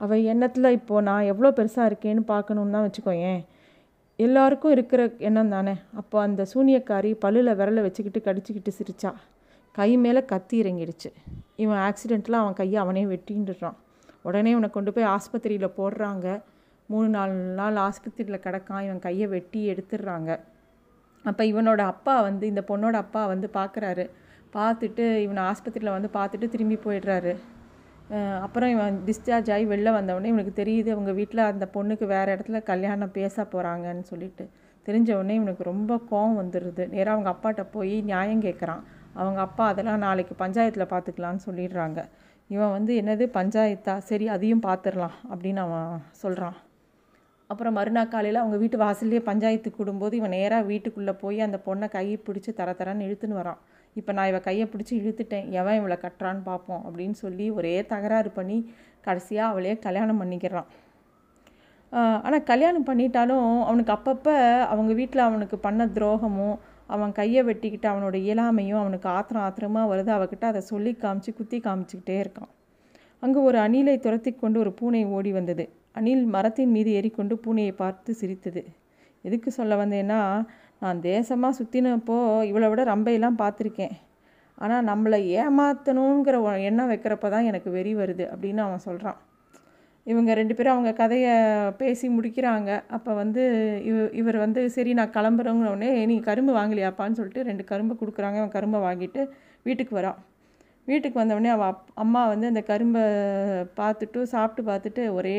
அவள் 0.00 0.22
எண்ணத்தில் 0.22 0.74
இப்போது 0.78 1.02
நான் 1.02 1.28
எவ்வளோ 1.32 1.50
பெருசாக 1.50 1.88
இருக்கேன்னு 1.90 2.22
பார்க்கணுன்னு 2.32 2.74
தான் 2.76 2.86
வச்சுக்கோயேன். 2.86 3.40
எல்லாருக்கும் 4.18 4.70
இருக்கிற 4.70 5.14
எண்ணம் 5.18 5.48
தானே. 5.48 5.74
அப்போ 6.00 6.20
அந்த 6.20 6.46
சூனியக்காரி 6.54 7.10
பல்லில் 7.24 7.56
விரலை 7.60 7.82
வச்சுக்கிட்டு 7.86 8.20
கடிச்சிக்கிட்டு 8.26 8.72
சிரிச்சா. 8.78 9.12
கை 9.72 9.96
மேலே 9.96 10.24
கத்தி 10.24 10.62
இறங்கிடுச்சு. 10.62 11.10
இவன் 11.56 11.80
ஆக்சிடெண்ட்டில் 11.88 12.40
அவன் 12.42 12.52
கையை 12.52 12.78
அவனே 12.82 13.04
வெட்டின்றான் 13.06 13.76
உடனே 14.22 14.50
இவனை 14.50 14.70
கொண்டு 14.70 14.92
போய் 14.92 15.04
ஆஸ்பத்திரியில் 15.04 15.74
போடுறாங்க. 15.78 16.42
மூணு 16.86 17.08
நாலு 17.08 17.32
நாள் 17.32 17.76
ஆஸ்பத்திரியில் 17.76 18.44
கிடக்கான். 18.46 18.84
இவன் 18.86 18.98
கையை 18.98 19.26
வெட்டி 19.26 19.60
எடுத்துடுறாங்க. 19.72 20.40
அப்போ 21.24 21.44
இவனோட 21.44 21.78
அப்பா 21.78 22.20
வந்து 22.20 22.46
இந்த 22.46 22.64
பொண்ணோட 22.68 22.92
அப்பா 22.92 23.26
வந்து 23.26 23.50
பார்க்குறாரு. 23.54 24.10
பார்த்துட்டு 24.52 25.04
இவனை 25.16 25.42
ஆஸ்பத்திரியில் 25.42 25.96
வந்து 25.96 26.10
பார்த்துட்டு 26.12 26.48
திரும்பி 26.48 26.78
போயிடுறாரு. 26.84 27.34
அப்புறம் 28.42 28.70
இவன் 28.70 28.96
டிஸ்சார்ஜ் 29.06 29.48
ஆகி 29.52 29.64
வெளில 29.66 29.90
வந்தவொடனே 29.98 30.24
இவனுக்கு 30.24 30.64
தெரியுது 30.64 30.90
அவங்க 30.90 31.12
வீட்டில் 31.12 31.38
அந்த 31.38 31.68
பொண்ணுக்கு 31.74 32.06
வேறு 32.06 32.36
இடத்துல 32.36 32.62
கல்யாணம் 32.62 33.12
பேச 33.12 33.44
போகிறாங்கன்னு 33.44 34.00
சொல்லிட்டு. 34.00 34.44
தெரிஞ்ச 34.86 35.08
உடனே 35.14 35.34
இவனுக்கு 35.34 35.62
ரொம்ப 35.64 35.92
கோவம் 36.10 36.38
வந்துடுது 36.42 36.88
நேராக 36.88 37.14
அவங்க 37.16 37.30
அப்பாட்ட 37.34 37.66
போய் 37.70 38.00
நியாயம் 38.02 38.42
கேட்குறான் 38.42 38.82
அவங்க 39.12 39.40
அப்பா 39.40 39.66
அதெல்லாம் 39.66 39.98
நாளைக்கு 39.98 40.34
பஞ்சாயத்தில் 40.44 40.90
பார்த்துக்கலான்னு 40.92 41.42
சொல்லிடுறாங்க. 41.46 42.00
இவன் 42.48 42.70
வந்து 42.70 42.92
என்னது? 43.00 43.24
பஞ்சாயத்தா? 43.38 43.96
சரி 43.98 44.28
அதையும் 44.28 44.62
பார்த்துடலாம் 44.62 45.16
அப்படின்னு 45.30 45.56
அவன் 45.56 46.02
சொல்கிறான் 46.12 46.56
அப்புறம் 47.46 47.72
மறுநாள் 47.72 48.08
காலையில் 48.08 48.38
அவங்க 48.38 48.56
வீட்டு 48.56 48.78
வாசல்லே 48.78 49.20
பஞ்சாயத்து 49.20 49.72
கூடும்போது 49.78 50.12
இவன் 50.12 50.30
நேராக 50.30 50.62
வீட்டுக்குள்ளே 50.62 51.12
போய் 51.12 51.40
அந்த 51.40 51.58
பொண்ணை 51.66 51.88
கையை 51.88 52.22
பிடிச்சி 52.26 52.52
தர 52.54 52.70
தரன்னு 52.72 53.06
இழுத்துன்னு 53.06 53.40
வரான். 53.42 53.60
இப்போ 53.98 54.10
நான் 54.16 54.30
இவள் 54.30 54.46
கையை 54.46 54.64
பிடிச்சி 54.72 54.94
இழுத்துட்டேன். 55.00 55.46
எவன் 55.60 55.78
இவளை 55.80 55.96
கட்டுறான்னு 56.04 56.42
பார்ப்போம் 56.48 56.82
அப்படின்னு 56.88 57.16
சொல்லி 57.24 57.46
ஒரே 57.58 57.74
தகராறு 57.92 58.30
பண்ணி 58.38 58.58
கடைசியாக 59.06 59.52
அவளையே 59.52 59.74
கல்யாணம் 59.86 60.20
பண்ணிக்கிறான். 60.22 60.68
ஆனால் 62.26 62.46
கல்யாணம் 62.50 62.86
பண்ணிட்டாலும் 62.88 63.44
அவனுக்கு 63.68 63.92
அப்பப்போ 63.96 64.34
அவங்க 64.72 64.92
வீட்டில் 65.00 65.28
அவனுக்கு 65.28 65.56
பண்ண 65.66 65.82
துரோகமும் 65.96 66.56
அவன் 66.94 67.12
கையை 67.18 67.42
வெட்டிக்கிட்டு 67.48 67.88
அவனோட 67.92 68.16
இயலாமையும் 68.26 68.80
அவனுக்கு 68.82 69.08
ஆத்திரம் 69.16 69.44
ஆத்திரமாக 69.46 69.90
வருது. 69.92 70.10
அவகிட்ட 70.16 70.44
அதை 70.52 70.62
சொல்லி 70.72 70.92
காமிச்சு 71.04 71.30
குத்தி 71.38 71.58
காமிச்சிக்கிட்டே 71.66 72.16
இருக்கான். 72.24 72.50
அங்கே 73.24 73.40
ஒரு 73.48 73.58
அணிலை 73.66 73.94
துரத்தி 74.06 74.30
கொண்டு 74.42 74.58
ஒரு 74.64 74.72
பூனை 74.80 75.02
ஓடி 75.18 75.30
வந்தது. 75.38 75.64
அணில் 75.98 76.24
மரத்தின் 76.34 76.74
மீது 76.76 76.90
ஏறிக்கொண்டு 76.98 77.34
பூனையை 77.44 77.72
பார்த்து 77.82 78.10
சிரித்தது. 78.20 78.62
எதுக்கு 79.24 79.50
சொல்ல 79.58 79.74
வந்தேன்னா 79.82 80.20
நான் 80.82 80.98
தேசமாக 81.10 81.56
சுற்றினப்போ 81.58 82.16
இவளை 82.50 82.68
விட 82.70 82.82
ரம்பையெல்லாம் 82.92 83.40
பார்த்துருக்கேன். 83.42 83.94
ஆனால் 84.58 84.86
நம்மளை 84.90 85.18
ஏமாற்றணுங்கிற 85.40 86.36
எண்ணம் 86.68 86.90
வைக்கிறப்ப 86.92 87.30
தான் 87.34 87.48
எனக்கு 87.50 87.70
வெறி 87.76 87.94
வருது 88.02 88.24
அப்படின்னு 88.32 88.62
அவன் 88.66 88.84
சொல்கிறான் 88.88 89.18
இவங்க 90.06 90.30
ரெண்டு 90.38 90.54
பேரும் 90.56 90.74
அவங்க 90.74 90.90
கதையை 91.00 91.32
பேசி 91.80 92.06
முடிக்கிறாங்க. 92.16 92.70
அப்போ 92.96 93.12
வந்து 93.22 93.42
இவ 93.88 93.96
இவர் 94.20 94.38
வந்து 94.44 94.60
சரி 94.74 94.92
நான் 94.98 95.14
கிளம்புறோங்கிறவுடனே 95.16 95.90
நீ 96.10 96.16
கரும்பு 96.28 96.52
வாங்கலையாப்பான்னு 96.58 97.18
சொல்லிட்டு 97.20 97.46
ரெண்டு 97.48 97.64
கரும்பு 97.70 97.94
கொடுக்குறாங்க. 98.02 98.38
அவன் 98.42 98.54
கரும்பை 98.56 98.80
வாங்கிட்டு 98.86 99.22
வீட்டுக்கு 99.68 99.94
வரான். 99.98 100.20
வீட்டுக்கு 100.88 101.20
வந்தவொடனே 101.20 101.50
அவள் 101.54 101.70
அப் 101.72 101.82
அம்மா 102.04 102.22
வந்து 102.32 102.46
அந்த 102.52 102.62
கரும்பை 102.70 103.02
பார்த்துட்டு 103.80 104.20
சாப்பிட்டு 104.34 104.62
பார்த்துட்டு 104.70 105.02
ஒரே 105.18 105.38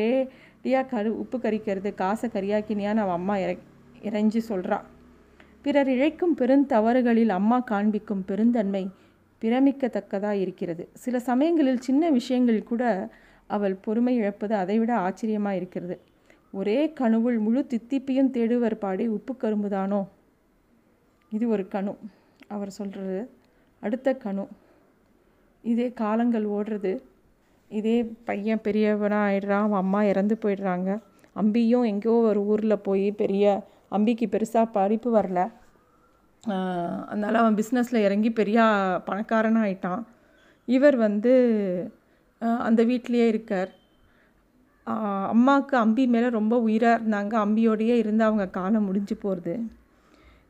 டீயாக 0.64 0.90
கரு 0.94 1.10
உப்பு 1.22 1.36
கறிக்கிறது 1.44 1.90
காசை 2.02 2.28
கறியாக்கினியான்னு 2.36 3.04
அவள் 3.04 3.18
அம்மா 3.20 3.36
இற 3.44 3.50
இறைஞ்சி 4.08 4.40
சொல்கிறான் 4.50 4.86
பிறர் 5.62 5.88
இழைக்கும் 5.88 6.36
பெருந்தவறுகளில் 6.36 7.28
அம்மா 7.28 7.60
காண்பிக்கும் 7.60 8.24
பெருந்தன்மை 8.26 8.90
பிரமிக்கத்தக்கதாக 9.42 10.30
இருக்கிறது 10.30 10.88
சில 10.94 11.18
சமயங்களில் 11.18 11.80
சின்ன 11.80 12.10
விஷயங்கள் 12.10 12.62
கூட 12.62 13.10
அவள் 13.46 13.74
பொறுமை 13.74 14.14
இழப்பது 14.16 14.54
அதைவிட 14.54 14.94
ஆச்சரியமாக 14.94 15.56
இருக்கிறது 15.56 16.00
ஒரே 16.52 16.92
கணுவுள் 17.00 17.38
முழு 17.38 17.66
தித்திப்பையும் 17.68 18.32
தேடுவர் 18.32 18.74
பாடி 18.74 19.06
உப்பு 19.06 19.36
கரும்புதானோ? 19.40 20.06
இது 21.30 21.48
ஒரு 21.48 21.66
கணு. 21.70 21.96
அவர் 22.48 22.70
சொல்கிறது 22.70 23.30
அடுத்த 23.80 24.16
கணு. 24.24 24.46
இதே 25.62 25.92
காலங்கள் 25.92 26.46
ஓடுறது. 26.48 26.98
இதே 27.68 28.04
பையன் 28.24 28.60
பெரியவனாக 28.64 29.26
ஆயிடுறான் 29.28 29.66
அவன் 29.66 29.80
அம்மா 29.80 30.02
இறந்து 30.02 30.38
போயிடுறாங்க. 30.42 31.00
அம்பியும் 31.36 31.86
எங்கேயோ 31.86 32.16
ஒரு 32.16 32.40
ஊரில் 32.44 32.78
போய் 32.78 33.12
பெரிய 33.12 33.44
அம்பிக்கு 33.92 34.26
பெருசாக 34.34 34.74
படிப்பு 34.76 35.10
வரல. 35.18 35.40
அதனால் 37.10 37.40
அவன் 37.42 37.58
பிஸ்னஸில் 37.60 38.04
இறங்கி 38.06 38.30
பெரிய 38.40 38.58
பணக்காரனாக 39.08 39.66
ஆயிட்டான். 39.66 40.02
இவர் 40.68 40.96
வந்து 41.06 41.32
அந்த 42.68 42.80
வீட்லேயே 42.90 43.26
இருக்கார். 43.32 43.70
அம்மாவுக்கு 45.32 45.74
அம்பி 45.76 46.04
மேலே 46.14 46.28
ரொம்ப 46.38 46.54
உயிராக 46.66 46.98
இருந்தாங்க. 46.98 47.34
அம்பியோடையே 47.46 47.96
இருந்து 48.02 48.24
அவங்க 48.28 48.46
காலம் 48.58 48.86
முடிஞ்சு 48.88 49.16
போகிறது 49.24 49.54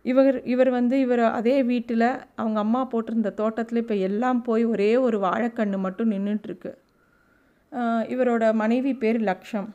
இவர் 0.05 0.37
இவர் 0.53 0.71
வந்து 0.77 0.97
இவர் 1.05 1.23
அதே 1.39 1.55
வீட்டில் 1.71 2.09
அவங்க 2.41 2.59
அம்மா 2.65 2.81
போட்டிருந்த 2.93 3.31
தோட்டத்தில் 3.41 3.81
இப்போ 3.83 3.97
எல்லாம் 4.09 4.41
போய் 4.49 4.65
ஒரே 4.73 4.91
ஒரு 5.07 5.19
வாழைக்கன்று 5.25 5.79
மட்டும் 5.87 6.13
நின்றுட்டுருக்கு 6.15 6.73
இவரோட 8.15 8.45
மனைவி 8.61 8.93
பேர் 9.03 9.19
லக்ஷம். 9.31 9.69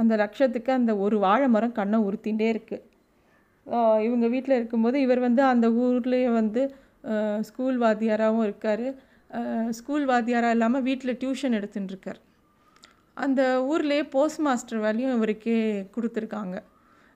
அந்த 0.00 0.12
லக்ஷத்துக்கு 0.22 0.70
அந்த 0.78 0.92
ஒரு 1.04 1.16
வாழை 1.24 1.48
மரம் 1.54 1.76
கண்ணை 1.78 1.98
உறுத்திகிட்டே 2.08 2.48
இருக்குது 2.54 2.84
இவங்க 4.06 4.26
வீட்டில் 4.34 4.58
இருக்கும்போது 4.58 4.96
இவர் 5.06 5.20
வந்து 5.28 5.42
அந்த 5.52 5.66
ஊர்லேயே 5.84 6.30
வந்து 6.40 6.62
ஸ்கூல் 7.48 7.78
வாத்தியாராகவும் 7.84 8.46
இருக்கார். 8.48 8.86
ஸ்கூல் 9.78 10.04
வாத்தியாராக 10.10 10.56
இல்லாமல் 10.56 10.86
வீட்டில் 10.88 11.18
டியூஷன் 11.22 11.56
எடுத்துட்டுருக்கார் 11.58 12.20
அந்த 13.16 13.40
ஊர்லேயே 13.72 14.04
போஸ்ட் 14.14 14.42
மாஸ்டர் 14.46 14.84
வேலையும் 14.84 15.14
இவருக்கே 15.16 15.58
கொடுத்துருக்காங்க. 15.96 16.56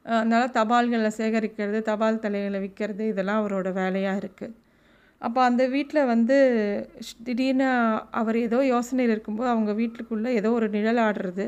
அதனால் 0.04 0.52
தபால்களை 0.58 1.10
சேகரிக்கிறது 1.20 1.78
தபால் 1.90 2.22
தலைகளை 2.24 2.58
விற்கிறது 2.64 3.04
இதெல்லாம் 3.12 3.40
அவரோட 3.42 3.68
வேலையாக 3.80 4.20
இருக்குது 4.22 4.54
அப்போ 5.20 5.40
அந்த 5.48 5.62
வீட்டில் 5.74 6.08
வந்து 6.12 6.36
திடீர்னு 7.26 7.68
அவர் 8.20 8.36
ஏதோ 8.46 8.58
யோசனையில் 8.74 9.14
இருக்கும்போது 9.14 9.50
அவங்க 9.54 9.72
வீட்டுக்குள்ளே 9.80 10.30
ஏதோ 10.40 10.50
ஒரு 10.58 10.68
நிழல் 10.76 11.00
ஆடுறது. 11.06 11.46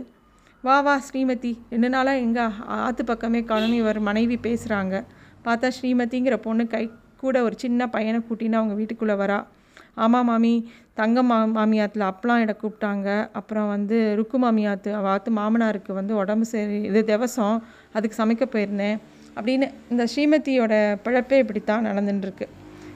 வா 0.67 0.75
வா 0.87 0.95
ஸ்ரீமதி. 1.05 1.51
ரெண்டு 1.73 1.89
நாளாக 1.93 2.23
எங்கள் 2.23 2.57
ஆற்று 2.87 3.03
பக்கமே 3.11 3.41
காணும் 3.51 3.77
இவர் 3.83 3.99
மனைவி 4.09 4.37
பேசுகிறாங்க 4.47 4.95
பார்த்தா 5.45 5.69
ஸ்ரீமதிங்கிற 5.77 6.37
பொண்ணு 6.47 6.65
கை 6.73 6.83
கூட 7.23 7.37
ஒரு 7.47 7.55
சின்ன 7.63 7.87
பையனை 7.95 8.19
கூட்டின்னு 8.27 8.59
அவங்க 8.59 8.75
வீட்டுக்குள்ளே 8.81 9.15
வரா. 9.23 9.39
ஆமாம் 10.05 10.27
மாமி. 10.31 10.53
தங்க 11.01 11.23
மா 11.29 11.39
மாமியாத்தில் 11.55 12.05
அப்பெல்லாம் 12.09 12.43
இட 12.45 12.55
கூப்பிட்டாங்க. 12.63 13.09
அப்புறம் 13.39 13.69
வந்து 13.75 13.99
ருக்கு 14.19 14.39
மாமியாத்து 14.45 14.91
வாத்து 15.07 15.31
மாமனாருக்கு 15.39 15.95
வந்து 16.01 16.15
உடம்பு 16.23 16.49
சரி 16.53 16.77
இது 16.91 17.03
திவசம் 17.11 17.57
அதுக்கு 17.93 18.19
சமைக்க 18.23 18.47
போயிருந்தேன். 18.55 18.99
அப்படின்னு 19.37 19.69
இந்த 19.95 20.07
ஸ்ரீமதியோட 20.15 20.75
பிழப்பே 21.07 21.39
இப்படித்தான் 21.45 21.89
நடந்துட்டுருக்கு. 21.91 22.49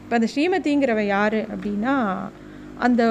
இப்போ 0.02 0.16
அந்த 0.18 0.28
ஸ்ரீமதிங்கிறவ 0.34 1.04
யார் 1.14 1.38
அப்படின்னா 1.54 1.94
அந்த 2.88 3.02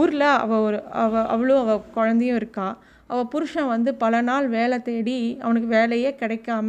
ஊரில் 0.00 0.26
அவள் 0.44 0.64
ஒரு 0.66 0.80
அவள் 1.04 1.28
அவளும் 1.34 1.62
அவள் 1.62 1.84
குழந்தையும் 1.98 2.40
இருக்கா. 2.42 2.66
அவள் 3.10 3.30
புருஷன் 3.32 3.70
வந்து 3.74 3.90
பல 4.02 4.20
நாள் 4.28 4.46
வேலை 4.56 4.76
தேடி 4.88 5.16
அவனுக்கு 5.44 5.68
வேலையே 5.76 6.10
கிடைக்காம 6.20 6.68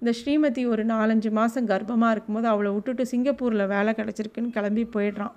இந்த 0.00 0.12
ஸ்ரீமதி 0.18 0.62
ஒரு 0.74 0.84
நாலஞ்சு 0.92 1.30
மாதம் 1.38 1.70
கர்ப்பமாக 1.72 2.14
இருக்கும்போது 2.14 2.48
அவளை 2.52 2.70
விட்டுட்டு 2.76 3.04
சிங்கப்பூரில் 3.12 3.70
வேலை 3.74 3.92
கிடச்சிருக்குன்னு 3.98 4.56
கிளம்பி 4.56 4.84
போயிடுறான். 4.94 5.34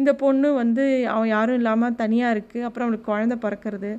இந்த 0.00 0.10
பொண்ணு 0.22 0.48
வந்து 0.62 0.84
அவன் 1.14 1.30
யாரும் 1.36 1.58
இல்லாமல் 1.60 1.96
தனியாக 2.02 2.34
இருக்குது 2.34 2.66
அப்புறம் 2.68 2.86
அவனுக்கு 2.86 3.10
குழந்த 3.10 3.36
பிறக்கிறது. 3.44 3.90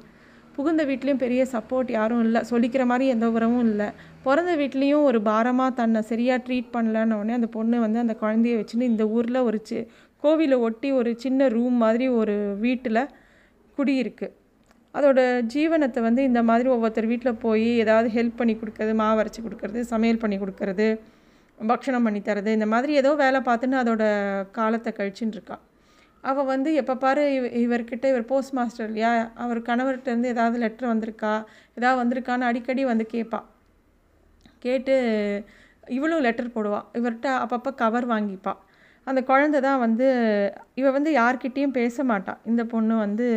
புகுந்த 0.56 0.82
வீட்லேயும் 0.90 1.22
பெரிய 1.24 1.42
சப்போர்ட் 1.54 1.90
யாரும் 1.98 2.24
இல்லை. 2.25 2.42
சொல்லிக்கிற 2.52 2.84
மாதிரி 2.92 3.06
எந்த 3.13 3.28
உறவும் 3.36 3.66
இல்லை. 3.70 3.88
பிறந்த 4.25 4.52
வீட்லேயும் 4.62 5.08
ஒரு 5.10 5.20
பாரமாக 5.30 5.78
தன்னை 5.80 6.02
சரியாக 6.12 6.44
ட்ரீட் 6.48 6.74
பண்ணலன்னொடனே 6.75 7.34
அந்த 7.40 7.50
பொண்ணு 7.58 7.78
வந்து 7.86 8.00
அந்த 8.04 8.16
குழந்தைய 8.22 8.60
வச்சுன்னு 8.60 8.90
இந்த 8.92 9.06
ஊரில் 9.18 9.46
ஒரு 9.50 9.60
சி 9.70 9.78
கோவிலை 10.24 10.58
ஒட்டி 10.68 10.90
ஒரு 11.00 11.12
சின்ன 11.24 11.48
ரூம் 11.56 11.78
மாதிரி 11.84 12.06
ஒரு 12.20 12.36
வீட்டில் 12.66 13.02
குடியிருக்கு. 13.78 14.28
அதோட 14.95 15.19
ஜீவனத்தை 15.45 16.00
வந்து 16.01 16.21
இந்த 16.23 16.41
மாதிரி 16.43 16.67
ஒவ்வொருத்தர் 16.69 17.07
வீட்டில் 17.07 17.39
போய் 17.39 17.69
ஏதாவது 17.77 18.07
ஹெல்ப் 18.09 18.35
பண்ணி 18.35 18.53
கொடுக்கறது 18.55 18.93
மாவு 18.93 19.21
அரைச்சி 19.23 19.41
கொடுக்கறது 19.41 19.81
சமையல் 19.83 20.21
பண்ணி 20.21 20.38
கொடுக்கறது 20.38 20.88
பக்ஷணம் 21.59 22.03
பண்ணி 22.03 22.19
தரது 22.21 22.51
இந்த 22.51 22.65
மாதிரி 22.65 22.93
ஏதோ 22.93 23.12
வேலை 23.15 23.39
பார்த்துன்னு 23.41 23.77
அதோட 23.77 24.03
காலத்தை 24.51 24.91
கழிச்சுன்னு 24.91 25.57
அவள் 26.23 26.45
வந்து 26.45 26.69
எப்போ 26.73 26.93
பாரு 26.95 27.23
இவ 27.33 27.45
இவர்கிட்ட 27.57 28.05
இவர் 28.07 28.29
போஸ்ட் 28.29 28.53
மாஸ்டர் 28.53 28.88
இல்லையா 28.88 29.09
அவர் 29.35 29.59
கணவர்கிட்டருந்து 29.62 30.27
ஏதாவது 30.27 30.57
லெட்ரு 30.57 30.88
வந்திருக்கா 30.88 31.33
ஏதாவது 31.73 31.97
வந்திருக்கான்னு 32.01 32.47
அடிக்கடி 32.47 32.83
வந்து 32.85 33.05
கேட்பாள் 33.05 33.47
கேட்டு 34.59 34.93
இவளும் 35.88 36.23
லெட்டர் 36.23 36.53
போடுவாள் 36.53 36.85
இவர்கிட்ட 36.93 37.29
அப்பப்போ 37.39 37.71
கவர் 37.75 38.07
வாங்கிப்பாள் 38.07 38.62
அந்த 39.07 39.21
குழந்த 39.21 39.59
தான் 39.59 39.79
வந்து 39.79 40.07
இவள் 40.73 40.91
வந்து 40.91 41.12
யார்கிட்டேயும் 41.12 41.75
பேச 41.75 42.03
மாட்டாள் 42.03 42.39
இந்த 42.45 42.63
பொண்ணு 42.65 42.95
வந்து 42.97 43.27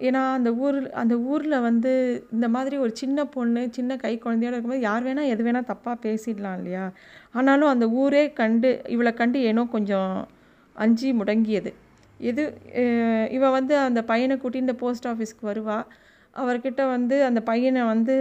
ஏன்னா 0.00 0.22
அந்த 0.38 0.50
ஊர் 0.64 0.78
அந்த 1.02 1.14
ஊரில் 1.30 1.56
வந்து 1.60 1.92
இந்த 2.32 2.46
மாதிரி 2.48 2.76
ஒரு 2.76 2.92
சின்ன 3.00 3.24
பொண்ணு 3.34 3.62
சின்ன 3.70 3.96
கை 3.96 4.12
குழந்தையோட 4.24 4.54
இருக்கும்போது 4.54 4.86
யார் 4.88 5.06
வேணால் 5.06 5.30
எது 5.34 5.44
வேணால் 5.46 5.70
தப்பாக 5.72 5.96
பேசிடலாம் 6.06 6.56
இல்லையா? 6.60 6.84
ஆனாலும் 7.32 7.72
அந்த 7.74 7.86
ஊரே 8.02 8.24
கண்டு 8.40 8.70
இவளை 8.94 9.12
கண்டு 9.14 9.40
ஏனோ 9.50 9.64
கொஞ்சம் 9.76 10.14
அஞ்சி 10.76 11.08
முடங்கியது. 11.12 11.70
எது 12.20 12.42
இவள் 13.36 13.56
வந்து 13.58 13.74
அந்த 13.88 14.00
பையனை 14.04 14.34
கூட்டி 14.38 14.58
இந்த 14.58 14.74
போஸ்ட் 14.82 15.08
ஆஃபீஸ்க்கு 15.08 15.44
வருவாள் 15.50 15.86
அவர்கிட்ட 16.36 16.82
வந்து 16.94 17.16
அந்த 17.28 17.40
பையனை 17.42 17.82
வந்து 17.92 18.14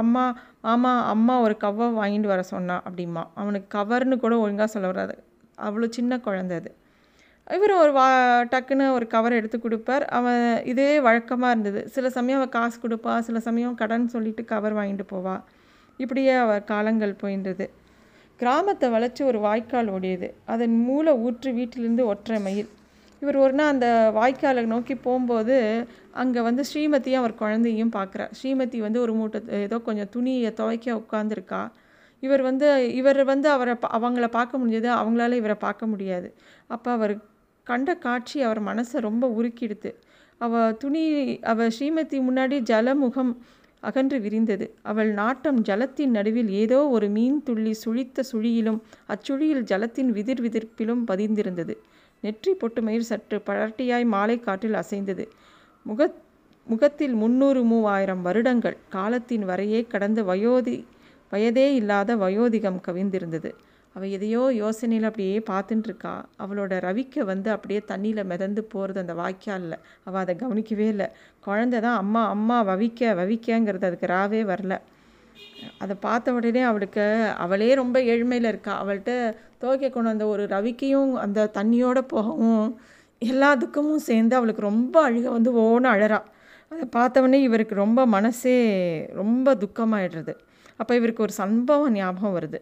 அம்மா 0.00 0.24
மாமா 0.60 0.92
அம்மா 1.12 1.34
ஒரு 1.40 1.56
கவர் 1.56 1.98
வாங்கிட்டு 2.00 2.32
வர 2.34 2.42
சொன்னான் 2.54 2.84
அப்படிமா 2.88 3.22
அவனுக்கு 3.34 3.68
கவர்னு 3.78 4.16
கூட 4.24 4.34
ஒழுங்காக 4.44 4.70
சொல்ல 4.74 4.88
வராது. 4.92 5.14
அவ்வளோ 5.58 5.88
சின்ன 5.98 6.18
குழந்தை 6.20 6.56
அது. 6.60 6.70
இவர் 7.50 7.72
ஒரு 7.82 7.92
வா 7.92 8.06
டக்குன்னு 8.52 8.84
ஒரு 8.96 9.06
கவர் 9.14 9.36
எடுத்து 9.38 9.56
கொடுப்பார். 9.58 10.04
அவன் 10.18 10.42
இதே 10.72 10.90
வழக்கமாக 11.06 11.52
இருந்தது. 11.54 11.80
சில 11.94 12.10
சமயம் 12.16 12.38
அவள் 12.40 12.54
காசு 12.56 12.76
கொடுப்பா 12.84 13.14
சில 13.28 13.40
சமயம் 13.46 13.78
கடன் 13.80 14.12
சொல்லிட்டு 14.14 14.42
கவர் 14.52 14.76
வாங்கிட்டு 14.78 15.06
போவா. 15.12 15.36
இப்படியே 15.96 16.34
அவர் 16.44 16.62
காலங்கள் 16.64 17.14
போயின்றது. 17.22 17.66
கிராமத்தை 18.40 18.86
வளைச்சி 18.94 19.22
ஒரு 19.30 19.38
வாய்க்கால் 19.46 19.90
ஓடியது. 19.96 20.28
அதன் 20.52 20.76
மூளை 20.86 21.12
ஊற்று 21.26 21.50
வீட்டிலிருந்து 21.58 22.04
ஒற்றை 22.12 22.38
மயில். 22.46 22.70
இவர் 23.22 23.38
ஒரு 23.44 23.54
நாள் 23.58 23.72
அந்த 23.74 23.88
வாய்க்காலை 24.18 24.62
நோக்கி 24.74 24.94
போகும்போது 25.06 25.56
அங்கே 26.22 26.40
வந்து 26.46 26.62
ஸ்ரீமதியும் 26.70 27.20
அவர் 27.22 27.34
குழந்தையும் 27.42 27.92
பார்க்குறார் 27.98 28.32
ஸ்ரீமதி 28.38 28.78
வந்து 28.86 28.98
ஒரு 29.04 29.12
மூட்டை 29.18 29.40
ஏதோ 29.66 29.76
கொஞ்சம் 29.88 30.10
துணியை 30.14 30.50
துவைக்க 30.60 30.96
உட்காந்துருக்கா 31.02 31.60
இவர் 32.22 32.42
வந்து 32.48 32.66
இவர் 33.00 33.20
வந்து 33.30 33.48
அவரை 33.56 33.74
அவங்கள 33.98 34.26
பார்க்க 34.38 34.58
முடிஞ்சது. 34.60 34.88
அவங்களால 35.00 35.38
இவரை 35.42 35.56
பார்க்க 35.66 35.92
முடியாது. 35.92 36.28
அப்போ 36.74 36.90
அவர் 36.98 37.14
கண்ட 37.66 37.94
காட்சி 37.94 38.38
அவர் 38.42 38.60
மனசை 38.64 38.98
ரொம்ப 39.00 39.24
உருக்கிடுது. 39.38 39.90
அவ 40.38 40.72
துணி 40.72 41.02
அவ 41.42 41.66
ஸ்ரீமதி 41.68 42.18
முன்னாடி 42.28 42.56
ஜலமுகம் 42.70 43.32
அகன்று 43.82 44.18
விரிந்தது. 44.20 44.66
அவள் 44.82 45.10
நாட்டம் 45.12 45.60
ஜலத்தின் 45.60 46.10
நடுவில் 46.10 46.50
ஏதோ 46.62 46.78
ஒரு 46.88 47.08
மீன் 47.08 47.38
துள்ளி 47.42 47.72
சுழித்த 47.84 48.24
சுழியிலும் 48.32 48.80
அச்சுழியில் 49.08 49.62
ஜலத்தின் 49.62 50.10
விதிர் 50.12 50.42
விதிர்ப்பிலும் 50.42 51.02
பதிந்திருந்தது. 51.06 51.76
நெற்றி 52.20 52.52
பொட்டுமயிர் 52.52 53.08
சற்று 53.10 53.38
பழட்டியாய் 53.46 54.06
மாலை 54.06 54.36
காற்றில் 54.40 54.74
அசைந்தது. 54.74 55.24
முக 55.86 56.10
முகத்தில் 56.66 57.14
முன்னூறு 57.14 57.60
மூவாயிரம் 57.64 58.22
வருடங்கள் 58.22 58.76
காலத்தின் 58.88 59.44
வரையே 59.44 59.80
கடந்த 59.86 60.22
வயோதி 60.22 60.76
வயதே 61.32 61.66
இல்லாத 61.74 62.16
வயோதிகம் 62.16 62.78
கவிந்திருந்தது. 62.86 63.50
அவள் 63.94 64.08
எதையோ 64.08 64.42
யோசனையில் 64.54 65.08
அப்படியே 65.08 65.38
பார்த்துட்டுருக்கா 65.50 66.12
அவளோட 66.38 66.72
ரவிக்கை 66.88 67.22
வந்து 67.24 67.50
அப்படியே 67.50 67.80
தண்ணியில் 67.88 68.24
மிதந்து 68.24 68.64
போகிறது 68.64 69.00
அந்த 69.00 69.14
வாய்க்காலில். 69.14 69.76
அவள் 70.04 70.20
அதை 70.20 70.36
கவனிக்கவே 70.36 70.86
இல்லை. 70.86 71.08
குழந்த 71.46 71.80
தான் 71.80 71.96
அம்மா 71.96 72.22
அம்மா 72.28 72.58
வவிக்க 72.64 73.12
வவிக்கங்கிறது 73.20 73.84
அதுக்கு 73.84 74.06
ராவே 74.06 74.42
வரல. 74.44 74.76
அதை 75.78 75.96
பார்த்த 76.00 76.32
உடனே 76.32 76.62
அவளுக்கு 76.62 77.04
அவளே 77.36 77.74
ரொம்ப 77.74 78.00
ஏழ்மையில் 78.02 78.48
இருக்கா. 78.48 78.72
அவள்கிட்ட 78.82 79.12
துவைக்க 79.58 79.90
கொண்டு 79.90 80.10
வந்த 80.10 80.26
ஒரு 80.26 80.44
ரவிக்கையும் 80.46 81.12
அந்த 81.14 81.50
தண்ணியோடு 81.54 82.02
போகவும் 82.14 82.66
எல்லா 83.22 83.54
துக்கமும் 83.54 84.06
சேர்ந்து 84.08 84.36
அவளுக்கு 84.36 84.62
ரொம்ப 84.62 85.10
அழுக 85.10 85.26
வந்து 85.28 85.50
ஓன 85.60 85.90
அழறா. 85.94 86.20
அதை 86.72 86.84
பார்த்தவொடனே 86.96 87.40
இவருக்கு 87.40 87.74
ரொம்ப 87.74 88.06
மனசே 88.06 88.56
ரொம்ப 89.12 89.54
துக்கமாயிடுறது. 89.54 90.34
அப்போ 90.76 90.92
இவருக்கு 90.94 91.22
ஒரு 91.22 91.32
சம்பவம் 91.32 91.92
ஞாபகம் 91.92 92.36
வருது. 92.38 92.58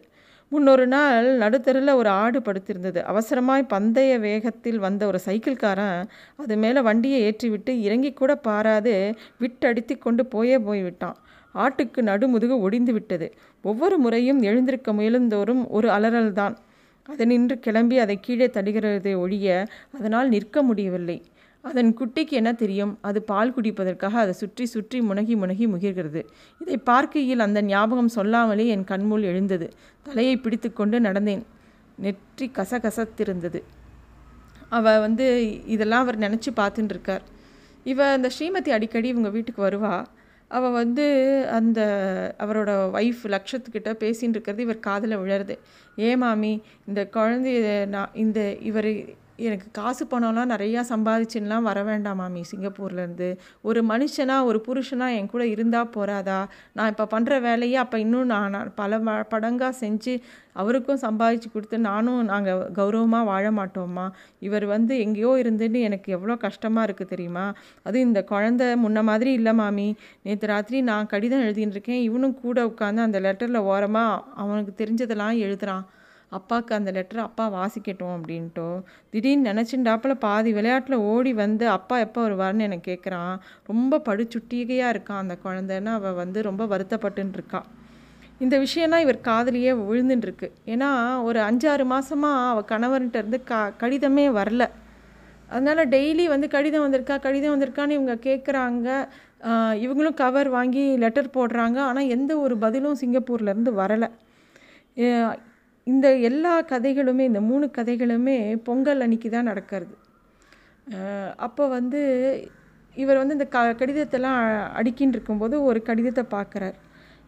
முன்னொரு 0.51 0.85
நாள் 0.87 1.27
நடுத்தரில் 1.41 1.91
ஒரு 1.99 2.09
ஆடு 2.21 2.39
படுத்திருந்தது. 2.39 2.99
அவசரமாய் 3.11 3.63
பந்தய 3.73 4.13
வேகத்தில் 4.19 4.79
வந்த 4.79 5.05
ஒரு 5.05 5.19
சைக்கிள்காரன் 5.25 5.99
அது 6.35 6.55
மேலே 6.57 6.81
வண்டியை 6.81 7.19
ஏற்றிவிட்டு 7.27 7.73
இறங்கி 7.87 8.11
கூட 8.13 8.31
பாராது 8.47 8.93
விட்டடித்து 9.37 9.95
கொண்டு 9.97 10.25
போயே 10.25 10.57
போய்விட்டான். 10.67 11.17
ஆட்டுக்கு 11.55 12.01
நடுமுதுகு 12.09 12.57
ஒடிந்து 12.65 12.91
விட்டது. 12.93 13.27
ஒவ்வொரு 13.63 13.95
முறையும் 13.97 14.41
எழுந்திருக்க 14.49 14.91
முயலுந்தோறும் 14.93 15.63
ஒரு 15.69 15.87
அலறல் 15.89 16.31
தான் 16.41 16.55
அது 17.09 17.23
நின்று 17.25 17.55
கிளம்பி 17.59 17.95
அதை 17.97 18.15
கீழே 18.19 18.47
தடுகிறதை 18.57 19.13
ஒழிய 19.23 19.47
அதனால் 19.97 20.29
நிற்க 20.29 20.63
முடியவில்லை. 20.63 21.17
அதன் 21.63 21.89
குட்டிக்கு 21.99 22.33
என்ன 22.39 22.51
தெரியும்? 22.53 22.93
அது 23.07 23.19
பால் 23.31 23.53
குடிப்பதற்காக 23.55 24.15
அதை 24.23 24.33
சுற்றி 24.41 24.65
சுற்றி 24.65 24.99
முனகி 25.01 25.35
முனகி 25.41 25.65
முகிர்கிறது. 25.73 26.21
இதை 26.61 26.77
பார்க்கையில் 26.89 27.45
அந்த 27.47 27.59
ஞாபகம் 27.61 28.11
சொல்லாமலே 28.17 28.65
என் 28.75 28.87
கண்முள் 28.91 29.27
எழுந்தது. 29.31 29.67
தலையை 30.03 30.35
பிடித்து 30.37 30.69
கொண்டு 30.73 30.99
நடந்தேன். 30.99 31.43
நெற்றி 31.97 32.47
கசகசத்திருந்தது. 32.57 33.59
அவ 34.77 34.99
வந்து 34.99 35.25
இதெல்லாம் 35.75 36.03
அவர் 36.05 36.23
நினச்சி 36.25 36.51
பார்த்துட்டு 36.59 36.93
இருக்கார் 36.95 37.23
இவ 37.85 37.99
அந்த 38.17 38.29
ஸ்ரீமதி 38.35 38.71
அடிக்கடி 38.77 39.07
இவங்க 39.07 39.29
வீட்டுக்கு 39.29 39.61
வருவா. 39.67 39.95
அவள் 40.51 40.75
வந்து 40.81 41.05
அந்த 41.57 41.79
அவரோட 42.43 42.71
ஒய்ஃப் 42.99 43.23
லக்ஷத்துக்கிட்ட 43.33 43.91
பேசின்னு 44.03 44.35
இருக்கிறது 44.35 44.65
இவர் 44.65 44.85
காதில் 44.87 45.19
விழருது 45.21 45.55
ஏ 45.99 46.09
மாமி 46.15 46.51
இந்த 46.87 47.01
குழந்தைய 47.15 47.59
நான் 47.95 48.15
இந்த 48.23 48.39
இவர் 48.69 48.89
எனக்கு 49.47 49.67
காசு 49.79 50.03
பணம்லாம் 50.11 50.51
நிறையா 50.53 50.81
சம்பாதிச்சுலாம் 50.89 51.67
வர 51.69 51.79
வேண்டாம் 51.89 52.19
மாமி. 52.21 52.41
சிங்கப்பூர்லேருந்து. 52.51 53.29
ஒரு 53.69 53.79
மனுஷனாக 53.91 54.47
ஒரு 54.49 54.59
புருஷனாக 54.67 55.17
என் 55.19 55.29
கூட 55.33 55.43
இருந்தால் 55.53 55.91
போகிறாதா 55.95 56.39
நான் 56.77 56.91
இப்போ 56.93 57.05
பண்ணுற 57.13 57.39
வேலையை 57.47 57.77
அப்போ 57.83 57.99
இன்னும் 58.05 58.31
நான் 58.33 58.57
பல 58.81 58.99
படங்காக 59.33 59.73
செஞ்சு 59.83 60.13
அவருக்கும் 60.61 61.01
சம்பாதிச்சு 61.05 61.49
கொடுத்து 61.53 61.77
நானும் 61.89 62.21
நாங்கள் 62.31 62.61
கௌரவமாக 62.77 63.29
வாழ 63.31 63.45
மாட்டோம்மா. 63.59 64.05
இவர் 64.47 64.65
வந்து 64.73 64.93
எங்கேயோ 65.05 65.31
இருந்துன்னு 65.43 65.81
எனக்கு 65.89 66.09
எவ்வளோ 66.17 66.35
கஷ்டமாக 66.45 66.87
இருக்குது 66.87 67.11
தெரியுமா? 67.13 67.45
அதுவும் 67.85 68.07
இந்த 68.07 68.23
குழந்த 68.31 68.63
முன்ன 68.83 69.03
மாதிரி 69.09 69.33
இல்லை 69.39 69.53
மாமி. 69.61 69.87
நேற்று 70.27 70.51
ராத்திரி 70.53 70.81
நான் 70.91 71.11
கடிதம் 71.13 71.45
எழுதின்னு 71.47 71.75
இருக்கேன். 71.77 72.03
இவனும் 72.09 72.37
கூட 72.43 72.59
உட்காந்து 72.71 73.07
அந்த 73.07 73.19
லெட்டரில் 73.27 73.67
ஓரமாக 73.71 74.21
அவனுக்கு 74.43 74.73
தெரிஞ்சதெல்லாம் 74.83 75.41
எழுதுகிறான் 75.45 75.85
அப்பாவுக்கு 76.37 76.73
அந்த 76.77 76.89
லெட்டரை 76.97 77.21
அப்பா 77.27 77.45
வாசிக்கட்டும் 77.57 78.15
அப்படின்ட்டோ. 78.17 78.67
திடீர்னு 79.13 79.49
நினச்சிண்டாப்பில் 79.51 80.21
பாதி 80.25 80.51
விளையாட்டில் 80.57 81.03
ஓடி 81.11 81.33
வந்து 81.43 81.65
அப்பா 81.77 81.97
எப்போ 82.05 82.21
வருவார்னு 82.27 82.67
எனக்கு 82.69 82.87
கேட்குறான் 82.91 83.33
ரொம்ப 83.71 84.01
படுச்சுட்டிகையாக 84.07 84.93
இருக்கான் 84.95 85.23
அந்த 85.23 85.37
குழந்தைன்னு 85.45 85.93
அவள் 85.99 86.19
வந்து 86.23 86.41
ரொம்ப 86.49 86.65
வருத்தப்பட்டுருக்கா 86.73 87.61
இந்த 88.43 88.55
விஷயம்லாம் 88.65 89.03
இவர் 89.05 89.25
காதலியே 89.27 89.71
விழுந்துட்டுருக்கு 89.87 90.47
ஏன்னா 90.73 90.87
ஒரு 91.27 91.39
அஞ்சாறு 91.47 91.83
மாதமாக 91.91 92.47
அவள் 92.51 92.69
கணவர்கிட்ட 92.71 93.17
இருந்து 93.21 93.39
க 93.49 93.59
கடிதமே 93.81 94.25
வரல. 94.39 94.63
அதனால் 95.53 95.89
டெய்லி 95.93 96.25
வந்து 96.33 96.47
கடிதம் 96.55 96.83
வந்திருக்கா 96.85 97.15
கடிதம் 97.25 97.53
வந்திருக்கான்னு 97.53 97.97
இவங்க 97.97 98.15
கேட்குறாங்க 98.27 98.87
இவங்களும் 99.83 100.19
கவர் 100.23 100.49
வாங்கி 100.55 100.83
லெட்டர் 101.03 101.35
போடுறாங்க. 101.37 101.77
ஆனால் 101.89 102.11
எந்த 102.15 102.31
ஒரு 102.45 102.55
பதிலும் 102.63 102.99
சிங்கப்பூர்லேருந்து 103.01 103.73
வரலை. 103.81 104.09
இந்த 105.87 106.07
எல்லா 106.29 106.53
கதைகளுமே 106.71 107.23
இந்த 107.29 107.41
மூணு 107.49 107.65
கதைகளுமே 107.77 108.37
பொங்கல் 108.67 109.03
அன்னைக்கு 109.05 109.29
தான் 109.35 109.49
நடக்கிறது. 109.51 109.93
அப்போ 111.45 111.63
வந்து 111.77 112.01
இவர் 113.01 113.19
வந்து 113.21 113.35
இந்த 113.37 113.47
க 113.55 113.59
கடிதத்தெல்லாம் 113.81 114.39
அடிக்கின்னு 114.79 115.15
இருக்கும்போது 115.15 115.55
ஒரு 115.69 115.79
கடிதத்தை 115.89 116.23
பார்க்குறார் 116.37 116.77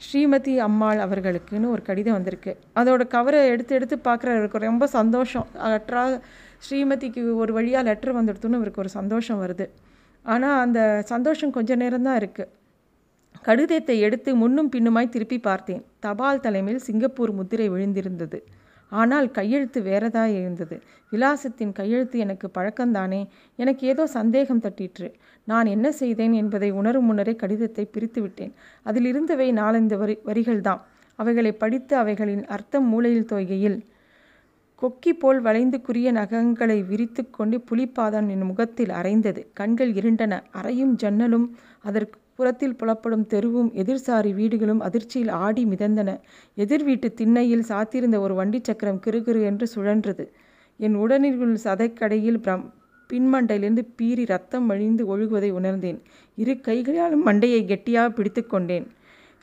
ஸ்ரீமதி 0.05 0.53
அம்மாள் 0.67 1.01
அவர்களுக்குன்னு 1.05 1.67
ஒரு 1.75 1.81
கடிதம் 1.89 2.17
வந்திருக்கு. 2.17 2.53
அதோட 2.79 3.03
கவரை 3.15 3.39
எடுத்து 3.53 3.73
எடுத்து 3.77 3.95
பார்க்குறவருக்கு 4.07 4.67
ரொம்ப 4.69 4.87
சந்தோஷம். 4.97 5.47
லெட்டரா 5.73 6.03
ஸ்ரீமதிக்கு 6.65 7.21
ஒரு 7.43 7.51
வழியாக 7.57 7.87
லெட்டர் 7.89 8.17
வந்துடுத்துன்னு 8.19 8.59
இவருக்கு 8.61 8.83
ஒரு 8.85 8.91
சந்தோஷம் 8.99 9.41
வருது. 9.43 9.67
ஆனால் 10.25 10.59
அந்த 10.65 10.79
சந்தோஷம் 11.13 11.55
கொஞ்ச 11.57 11.75
நேரம் 11.83 12.07
தான் 12.07 12.19
இருக்குது 12.21 12.51
கடிதத்தை 13.45 13.95
எடுத்து 13.99 14.31
முன்னும் 14.35 14.69
பின்னுமாய் 14.75 15.13
திருப்பி 15.13 15.37
பார்த்தேன். 15.39 15.83
தபால் 15.99 16.43
தலைமையில் 16.45 16.85
சிங்கப்பூர் 16.87 17.31
முத்திரை 17.31 17.67
விழுந்திருந்தது. 17.69 18.39
ஆனால் 18.91 19.27
கையெழுத்து 19.31 19.79
வேறதாய் 19.81 20.33
இருந்தது 20.39 20.75
விலாசத்தின் 21.11 21.71
கையெழுத்து 21.71 22.17
எனக்கு 22.19 22.47
பழக்கம்தானே? 22.57 23.21
எனக்கு 23.59 23.83
ஏதோ 23.87 24.03
சந்தேகம் 24.07 24.61
தட்டிற்று. 24.61 25.07
நான் 25.47 25.65
என்ன 25.65 25.87
செய்தேன் 25.91 26.33
என்பதை 26.33 26.69
உணரும் 26.71 27.05
முன்னரே 27.05 27.33
கடிதத்தை 27.35 27.85
பிரித்து 27.85 28.21
விட்டேன் 28.21 28.53
அதில் 28.85 29.05
இருந்தவை 29.05 29.47
நாலந்து 29.53 29.97
வரி 29.97 30.15
வரிகள்தான் 30.25 30.81
அவைகளை 31.19 31.51
படித்து 31.53 31.93
அவைகளின் 31.97 32.45
அர்த்தம் 32.45 32.87
மூளையில் 32.91 33.29
தோய்கையில் 33.31 33.79
கொக்கி 34.81 35.11
போல் 35.13 35.39
வளைந்து 35.41 35.77
குறிய 35.87 36.07
நகங்களை 36.11 36.77
விரித்து 36.87 37.21
கொண்டு 37.29 37.57
புலிப்பாதன் 37.69 38.27
என் 38.29 38.47
முகத்தில் 38.49 38.93
அரைந்தது. 38.99 39.41
கண்கள் 39.53 39.91
இருண்டன. 39.93 40.33
அறையும் 40.51 40.93
ஜன்னலும் 41.03 41.47
அதற்கு 41.81 42.17
புறத்தில் 42.35 42.75
புலப்படும் 42.75 43.25
தெருவும் 43.29 43.69
எதிர்சாரி 43.81 44.33
வீடுகளும் 44.33 44.79
அதிர்ச்சியில் 44.79 45.29
ஆடி 45.29 45.65
மிதந்தன. 45.65 46.19
எதிர் 46.55 46.83
வீட்டு 46.83 47.13
திண்ணையில் 47.13 47.65
சாத்தியிருந்த 47.67 48.19
ஒரு 48.19 48.33
வண்டி 48.33 48.59
சக்கரம் 48.63 49.01
கிருகிரு 49.05 49.43
என்று 49.43 49.67
சுழன்றது. 49.75 50.25
என் 50.77 50.95
உடனிற்குள் 50.95 51.55
சதைக்கடையில் 51.63 52.39
பிரம் 52.45 52.65
பின்மண்டையிலிருந்து 53.09 53.83
பீறி 54.01 54.25
ரத்தம் 54.25 54.67
வழிந்து 54.67 55.17
ஒழுகுவதை 55.17 55.51
உணர்ந்தேன். 55.51 56.01
இரு 56.35 56.53
கைகளாலும் 56.61 57.25
மண்டையை 57.27 57.65
கெட்டியாக 57.65 58.09
பிடித்து 58.09 58.47
கொண்டேன். 58.47 58.87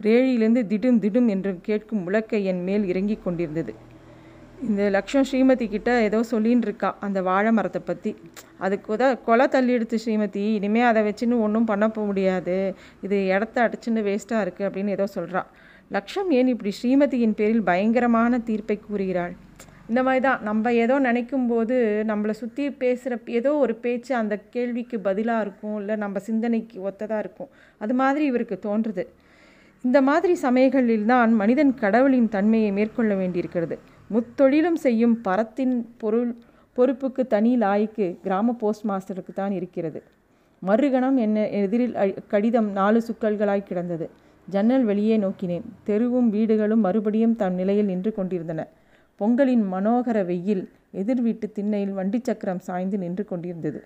ரேழியிலிருந்து 0.01 0.63
திடும் 0.69 1.01
திடும் 1.05 1.29
என்று 1.29 1.59
கேட்கும் 1.63 2.09
உலக்கை 2.09 2.43
என் 2.43 2.63
மேல் 2.63 2.85
இறங்கிக் 2.87 3.25
கொண்டிருந்தது. 3.25 3.75
இந்த 4.69 4.83
லக்ஷம் 4.95 5.27
ஸ்ரீமதி 5.29 5.67
கிட்ட 5.75 5.91
ஏதோ 6.07 6.19
சொல்லின்னு 6.31 6.67
இருக்கா 6.67 6.89
அந்த 7.07 7.19
வாழை 7.29 7.51
மரத்தை 7.57 7.81
பற்றி 7.83 8.11
அதுக்கு 8.65 8.89
உத 8.95 9.05
கொலை 9.27 9.45
தள்ளி 9.55 9.73
எடுத்து 9.77 9.97
ஸ்ரீமதி 10.03 10.43
இனிமேல் 10.57 10.89
அதை 10.89 11.03
வச்சுன்னு 11.07 11.37
ஒன்றும் 11.45 11.69
பண்ண 11.71 11.85
போக 11.95 12.05
முடியாது. 12.11 12.57
இது 13.07 13.19
இடத்த 13.35 13.57
அடிச்சுன்னு 13.67 14.01
வேஸ்ட்டாக 14.09 14.45
இருக்குது 14.45 14.67
அப்படின்னு 14.69 14.95
ஏதோ 14.97 15.07
சொல்கிறா 15.15 15.43
லக்ஷம் 15.97 16.29
ஏன் 16.39 16.51
இப்படி 16.55 16.73
ஸ்ரீமதியின் 16.79 17.37
பேரில் 17.39 17.63
பயங்கரமான 17.71 18.41
தீர்ப்பை 18.49 18.77
கூறுகிறாள்? 18.81 19.33
இந்த 19.91 20.03
மாதிரி 20.07 20.23
தான் 20.27 20.43
நம்ம 20.49 20.73
ஏதோ 20.83 20.97
நினைக்கும் 21.07 21.47
போது 21.53 21.77
நம்மளை 22.11 22.35
சுற்றி 22.41 22.67
பேசுகிற 22.83 23.19
ஏதோ 23.39 23.53
ஒரு 23.63 23.77
பேச்சு 23.87 24.13
அந்த 24.21 24.35
கேள்விக்கு 24.57 24.99
பதிலாக 25.09 25.45
இருக்கும் 25.47 25.79
இல்லை 25.81 25.97
நம்ம 26.05 26.19
சிந்தனைக்கு 26.29 26.77
ஒத்ததாக 26.91 27.23
இருக்கும். 27.25 27.51
அது 27.81 27.97
மாதிரி 28.03 28.25
இவருக்கு 28.33 28.59
தோன்றுது. 28.69 29.05
இந்த 29.85 29.99
மாதிரி 30.11 30.35
சமயங்களில் 30.45 31.09
தான் 31.15 31.33
மனிதன் 31.43 31.73
கடவுளின் 31.83 32.31
தன்மையை 32.37 32.71
மேற்கொள்ள 32.79 33.15
வேண்டியிருக்கிறது. 33.23 33.79
முத்தொழிலும் 34.15 34.79
செய்யும் 34.85 35.17
பரத்தின் 35.27 35.75
பொருள் 36.03 36.31
பொறுப்புக்கு 36.77 37.23
தனி 37.27 37.53
லாய்க்கு 37.59 38.07
கிராம 38.25 38.53
போஸ்ட் 38.61 38.87
மாஸ்டருக்கு 38.91 39.33
தான் 39.35 39.53
இருக்கிறது. 39.53 40.01
மறுகணம் 40.63 41.19
என்ன 41.27 41.47
எதிரில் 41.61 41.95
கடிதம் 42.33 42.71
நாலு 42.79 43.01
சுக்கல்களாய் 43.09 43.69
கிடந்தது. 43.69 44.07
ஜன்னல் 44.49 44.85
வெளியே 44.85 45.17
நோக்கினேன். 45.19 45.67
தெருவும் 45.87 46.29
வீடுகளும் 46.29 46.85
மறுபடியும் 46.87 47.37
தம் 47.37 47.55
நிலையில் 47.55 47.91
நின்று 47.93 48.13
கொண்டிருந்தன. 48.19 48.61
பொங்கலின் 49.21 49.65
மனோகர 49.73 50.19
வெயில் 50.25 50.65
எதிர் 51.01 51.23
வீட்டு 51.27 51.47
திண்ணையில் 51.57 51.97
வண்டி 51.99 52.21
சக்கரம் 52.29 52.63
சாய்ந்து 52.69 52.99
நின்று 52.99 53.25
கொண்டிருந்தது. 53.25 53.81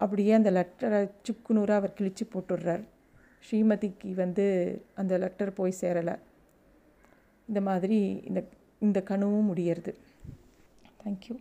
அப்படியே 0.00 0.32
அந்த 0.32 0.50
லெட்டரை 0.56 1.00
சுக்குநூறாக 1.26 1.80
அவர் 1.80 1.96
கிழிச்சு 1.98 2.24
போட்டுடுறார். 2.32 2.82
ஸ்ரீமதிக்கு 3.46 4.10
வந்து 4.14 4.46
அந்த 4.94 5.12
லெட்டர் 5.18 5.52
போய் 5.52 5.80
சேரலை. 5.80 6.14
இந்த 7.48 7.60
மாதிரி 7.60 7.98
இந்த 8.28 8.40
இந்த 8.78 8.98
கனவும் 9.02 9.48
முடியறது. 9.50 9.92
தேங்க்யூ 11.02 11.34